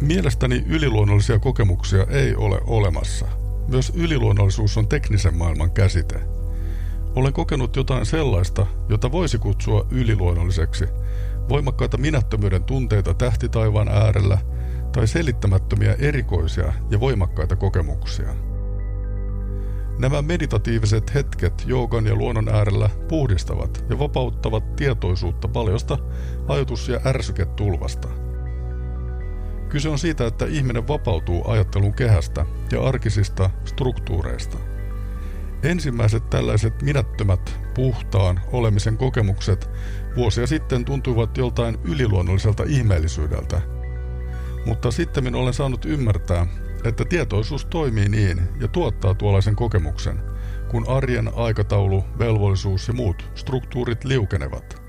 Mielestäni 0.01 0.63
yliluonnollisia 0.67 1.39
kokemuksia 1.39 2.03
ei 2.09 2.35
ole 2.35 2.61
olemassa. 2.67 3.25
Myös 3.67 3.91
yliluonnollisuus 3.95 4.77
on 4.77 4.87
teknisen 4.87 5.37
maailman 5.37 5.71
käsite. 5.71 6.36
Olen 7.17 7.33
kokenut 7.33 7.75
jotain 7.75 8.05
sellaista, 8.05 8.65
jota 8.89 9.11
voisi 9.11 9.37
kutsua 9.37 9.87
yliluonnolliseksi. 9.91 10.85
Voimakkaita 11.49 11.97
minättömyyden 11.97 12.63
tunteita 12.63 13.13
tähtitaivaan 13.13 13.87
äärellä 13.87 14.37
tai 14.91 15.07
selittämättömiä 15.07 15.95
erikoisia 15.99 16.73
ja 16.89 16.99
voimakkaita 16.99 17.55
kokemuksia. 17.55 18.35
Nämä 19.99 20.21
meditatiiviset 20.21 21.13
hetket 21.13 21.63
joogan 21.67 22.05
ja 22.05 22.15
luonnon 22.15 22.49
äärellä 22.49 22.89
puhdistavat 23.07 23.85
ja 23.89 23.99
vapauttavat 23.99 24.75
tietoisuutta 24.75 25.47
paljosta 25.47 25.97
ajatus- 26.47 26.89
ja 26.89 26.99
ärsyketulvasta. 27.05 28.07
Kyse 29.69 29.89
on 29.89 29.99
siitä, 29.99 30.27
että 30.27 30.45
ihminen 30.45 30.87
vapautuu 30.87 31.51
ajattelun 31.51 31.93
kehästä 31.93 32.45
ja 32.71 32.81
arkisista 32.81 33.49
struktuureista. 33.65 34.76
Ensimmäiset 35.63 36.29
tällaiset 36.29 36.81
minättömät, 36.81 37.59
puhtaan 37.73 38.41
olemisen 38.51 38.97
kokemukset 38.97 39.69
vuosia 40.15 40.47
sitten 40.47 40.85
tuntuivat 40.85 41.37
joltain 41.37 41.77
yliluonnolliselta 41.83 42.63
ihmeellisyydeltä. 42.63 43.61
Mutta 44.65 44.91
sitten 44.91 45.35
olen 45.35 45.53
saanut 45.53 45.85
ymmärtää, 45.85 46.47
että 46.83 47.05
tietoisuus 47.05 47.65
toimii 47.65 48.09
niin 48.09 48.41
ja 48.61 48.67
tuottaa 48.67 49.15
tuollaisen 49.15 49.55
kokemuksen, 49.55 50.19
kun 50.71 50.89
arjen 50.89 51.31
aikataulu, 51.35 52.03
velvollisuus 52.19 52.87
ja 52.87 52.93
muut 52.93 53.29
struktuurit 53.35 54.03
liukenevat. 54.03 54.81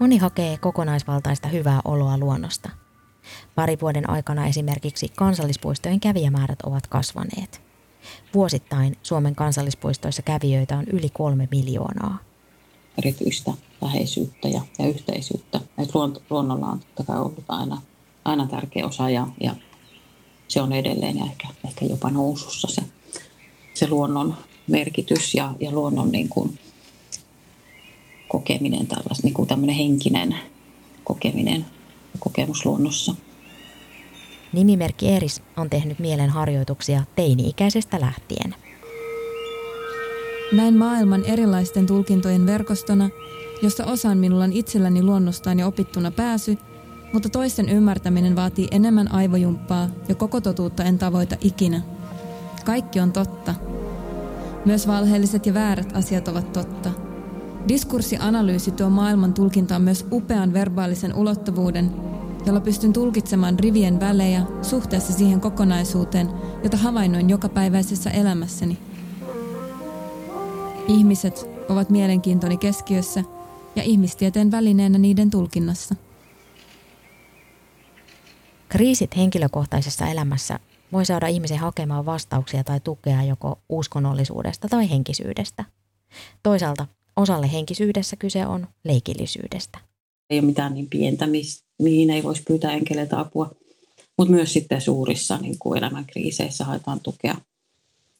Moni 0.00 0.18
hakee 0.18 0.58
kokonaisvaltaista 0.58 1.48
hyvää 1.48 1.80
oloa 1.84 2.18
luonnosta. 2.18 2.70
Pari 3.54 3.78
vuoden 3.80 4.10
aikana 4.10 4.46
esimerkiksi 4.46 5.08
kansallispuistojen 5.16 6.00
kävijämäärät 6.00 6.62
ovat 6.62 6.86
kasvaneet. 6.86 7.69
Vuosittain 8.34 8.96
Suomen 9.02 9.34
kansallispuistoissa 9.34 10.22
kävijöitä 10.22 10.78
on 10.78 10.84
yli 10.92 11.08
kolme 11.08 11.48
miljoonaa. 11.50 12.18
Erityistä 12.98 13.52
läheisyyttä 13.80 14.48
ja, 14.48 14.60
ja 14.78 14.86
yhteisyyttä. 14.86 15.60
Et 15.78 15.94
luonnolla 16.30 16.66
on 16.66 16.78
totta 16.78 17.04
kai 17.04 17.20
ollut 17.20 17.44
aina, 17.48 17.82
aina 18.24 18.46
tärkeä 18.46 18.86
osa 18.86 19.10
ja, 19.10 19.26
ja 19.40 19.56
se 20.48 20.60
on 20.60 20.72
edelleen 20.72 21.18
ja 21.18 21.24
ehkä, 21.24 21.48
ehkä 21.64 21.84
jopa 21.84 22.10
nousussa 22.10 22.68
se, 22.68 22.82
se 23.74 23.88
luonnon 23.88 24.36
merkitys 24.66 25.34
ja, 25.34 25.54
ja 25.60 25.70
luonnon 25.70 26.12
niin 26.12 26.28
kuin 26.28 26.58
kokeminen, 28.28 28.86
tällais, 28.86 29.22
niin 29.22 29.34
kuin 29.34 29.48
tämmöinen 29.48 29.76
henkinen 29.76 30.34
kokeminen 31.04 31.66
kokemus 32.18 32.66
luonnossa. 32.66 33.14
Nimimerkki 34.52 35.08
Eris 35.08 35.42
on 35.56 35.70
tehnyt 35.70 35.98
mielenharjoituksia 35.98 37.02
teini-ikäisestä 37.16 38.00
lähtien. 38.00 38.54
Näin 40.52 40.76
maailman 40.76 41.24
erilaisten 41.24 41.86
tulkintojen 41.86 42.46
verkostona, 42.46 43.08
josta 43.62 43.84
osan 43.84 44.18
minulla 44.18 44.44
on 44.44 44.52
itselläni 44.52 45.02
luonnostaan 45.02 45.58
ja 45.58 45.66
opittuna 45.66 46.10
pääsy– 46.10 46.58
mutta 47.12 47.28
toisten 47.28 47.68
ymmärtäminen 47.68 48.36
vaatii 48.36 48.68
enemmän 48.70 49.12
aivojumppaa 49.12 49.88
ja 50.08 50.14
koko 50.14 50.40
totuutta 50.40 50.84
en 50.84 50.98
tavoita 50.98 51.36
ikinä. 51.40 51.82
Kaikki 52.64 53.00
on 53.00 53.12
totta. 53.12 53.54
Myös 54.64 54.86
valheelliset 54.86 55.46
ja 55.46 55.54
väärät 55.54 55.96
asiat 55.96 56.28
ovat 56.28 56.52
totta. 56.52 56.90
Diskurssianalyysi 57.68 58.70
tuo 58.70 58.90
maailman 58.90 59.34
tulkintaan 59.34 59.82
myös 59.82 60.06
upean 60.12 60.52
verbaalisen 60.52 61.14
ulottuvuuden, 61.14 61.90
jolla 62.46 62.60
pystyn 62.60 62.92
tulkitsemaan 62.92 63.58
rivien 63.58 64.00
välejä 64.00 64.42
suhteessa 64.62 65.12
siihen 65.12 65.40
kokonaisuuteen, 65.40 66.30
jota 66.64 66.76
havainnoin 66.76 67.30
jokapäiväisessä 67.30 68.10
elämässäni. 68.10 68.78
Ihmiset 70.88 71.50
ovat 71.68 71.90
mielenkiintoni 71.90 72.56
keskiössä 72.56 73.24
ja 73.76 73.82
ihmistieteen 73.82 74.50
välineenä 74.50 74.98
niiden 74.98 75.30
tulkinnassa. 75.30 75.94
Kriisit 78.68 79.16
henkilökohtaisessa 79.16 80.06
elämässä 80.06 80.58
voi 80.92 81.06
saada 81.06 81.26
ihmisen 81.26 81.58
hakemaan 81.58 82.06
vastauksia 82.06 82.64
tai 82.64 82.80
tukea 82.80 83.22
joko 83.22 83.58
uskonnollisuudesta 83.68 84.68
tai 84.68 84.90
henkisyydestä. 84.90 85.64
Toisaalta 86.42 86.86
osalle 87.16 87.52
henkisyydessä 87.52 88.16
kyse 88.16 88.46
on 88.46 88.66
leikillisyydestä. 88.84 89.78
Ei 90.30 90.38
ole 90.38 90.46
mitään 90.46 90.74
niin 90.74 90.88
pientä, 90.90 91.26
mihin 91.80 92.10
ei 92.10 92.22
voisi 92.22 92.42
pyytää 92.42 92.72
enkeleitä 92.72 93.20
apua, 93.20 93.50
mutta 94.18 94.32
myös 94.32 94.52
sitten 94.52 94.80
suurissa 94.80 95.38
niin 95.38 95.58
kuin 95.58 95.78
elämänkriiseissä 95.78 96.64
haetaan 96.64 97.00
tukea. 97.00 97.36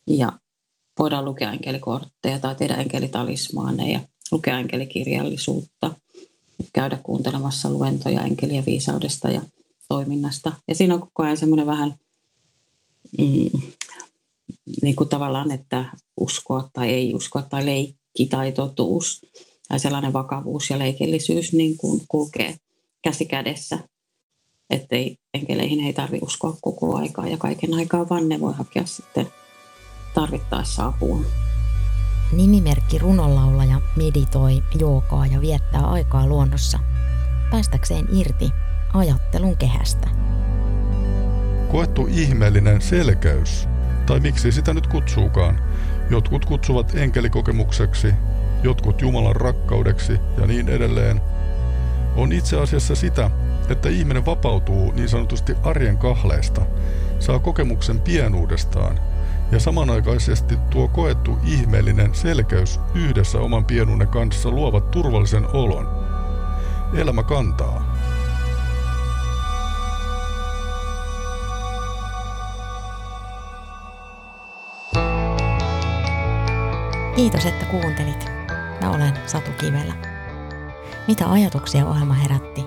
Ja 0.06 0.32
voidaan 0.98 1.24
lukea 1.24 1.52
enkelikortteja 1.52 2.38
tai 2.38 2.54
tehdä 2.54 2.74
enkelitalismaaneja, 2.74 4.00
lukea 4.32 4.58
enkelikirjallisuutta, 4.58 5.94
käydä 6.72 6.98
kuuntelemassa 7.02 7.70
luentoja 7.70 8.22
enkelien 8.22 8.66
viisaudesta 8.66 9.30
ja 9.30 9.42
toiminnasta. 9.88 10.52
Ja 10.68 10.74
siinä 10.74 10.94
on 10.94 11.00
koko 11.00 11.22
ajan 11.22 11.36
semmoinen 11.36 11.66
vähän 11.66 11.94
mm, 13.18 13.60
niin 14.82 14.96
kuin 14.96 15.08
tavallaan, 15.08 15.50
että 15.50 15.84
uskoa 16.16 16.70
tai 16.72 16.88
ei 16.88 17.14
uskoa 17.14 17.42
tai 17.42 17.66
leikki 17.66 18.26
tai 18.30 18.52
totuus 18.52 19.26
tai 19.68 19.80
sellainen 19.80 20.12
vakavuus 20.12 20.70
ja 20.70 20.78
leikillisyys 20.78 21.52
niin 21.52 21.76
kuin 21.76 22.00
kulkee 22.08 22.56
käsi 23.02 23.26
kädessä. 23.26 23.78
Että 24.70 24.96
enkeleihin 25.34 25.86
ei 25.86 25.92
tarvitse 25.92 26.24
uskoa 26.26 26.56
koko 26.60 26.96
aikaa 26.96 27.28
ja 27.28 27.36
kaiken 27.36 27.74
aikaa, 27.74 28.08
vaan 28.08 28.28
ne 28.28 28.40
voi 28.40 28.52
hakea 28.52 28.86
sitten 28.86 29.26
tarvittaessa 30.14 30.86
apua. 30.86 31.20
Nimimerkki 32.32 32.98
runonlaulaja 32.98 33.80
meditoi, 33.96 34.62
jookaa 34.80 35.26
ja 35.26 35.40
viettää 35.40 35.86
aikaa 35.86 36.26
luonnossa 36.26 36.78
päästäkseen 37.50 38.08
irti 38.12 38.50
ajattelun 38.94 39.56
kehästä. 39.56 40.08
Koettu 41.72 42.06
ihmeellinen 42.06 42.80
selkäys, 42.80 43.68
tai 44.06 44.20
miksi 44.20 44.52
sitä 44.52 44.74
nyt 44.74 44.86
kutsuukaan. 44.86 45.62
Jotkut 46.10 46.44
kutsuvat 46.44 46.94
enkelikokemukseksi, 46.94 48.14
jotkut 48.62 49.02
Jumalan 49.02 49.36
rakkaudeksi 49.36 50.12
ja 50.40 50.46
niin 50.46 50.68
edelleen, 50.68 51.20
on 52.16 52.32
itse 52.32 52.60
asiassa 52.60 52.94
sitä, 52.94 53.30
että 53.68 53.88
ihminen 53.88 54.26
vapautuu 54.26 54.92
niin 54.92 55.08
sanotusti 55.08 55.54
arjen 55.62 55.98
kahleista, 55.98 56.62
saa 57.18 57.38
kokemuksen 57.38 58.00
pienuudestaan 58.00 59.00
ja 59.52 59.60
samanaikaisesti 59.60 60.56
tuo 60.70 60.88
koettu 60.88 61.38
ihmeellinen 61.44 62.14
selkeys 62.14 62.80
yhdessä 62.94 63.38
oman 63.38 63.64
pienuuden 63.64 64.08
kanssa 64.08 64.50
luovat 64.50 64.90
turvallisen 64.90 65.46
olon. 65.52 65.88
Elämä 66.94 67.22
kantaa. 67.22 67.96
Kiitos, 77.16 77.46
että 77.46 77.66
kuuntelit. 77.66 78.24
Mä 78.82 78.90
olen 78.90 79.12
Satu 79.26 79.50
Kivelä. 79.50 80.09
Mitä 81.08 81.30
ajatuksia 81.30 81.86
ohjelma 81.86 82.14
herätti? 82.14 82.66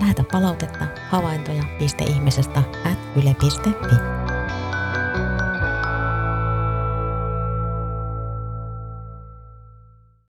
Lähetä 0.00 0.24
palautetta 0.32 0.86
havaintoja.ihmisestä 1.10 2.62
at 2.84 2.98
yle.fi. 3.16 4.23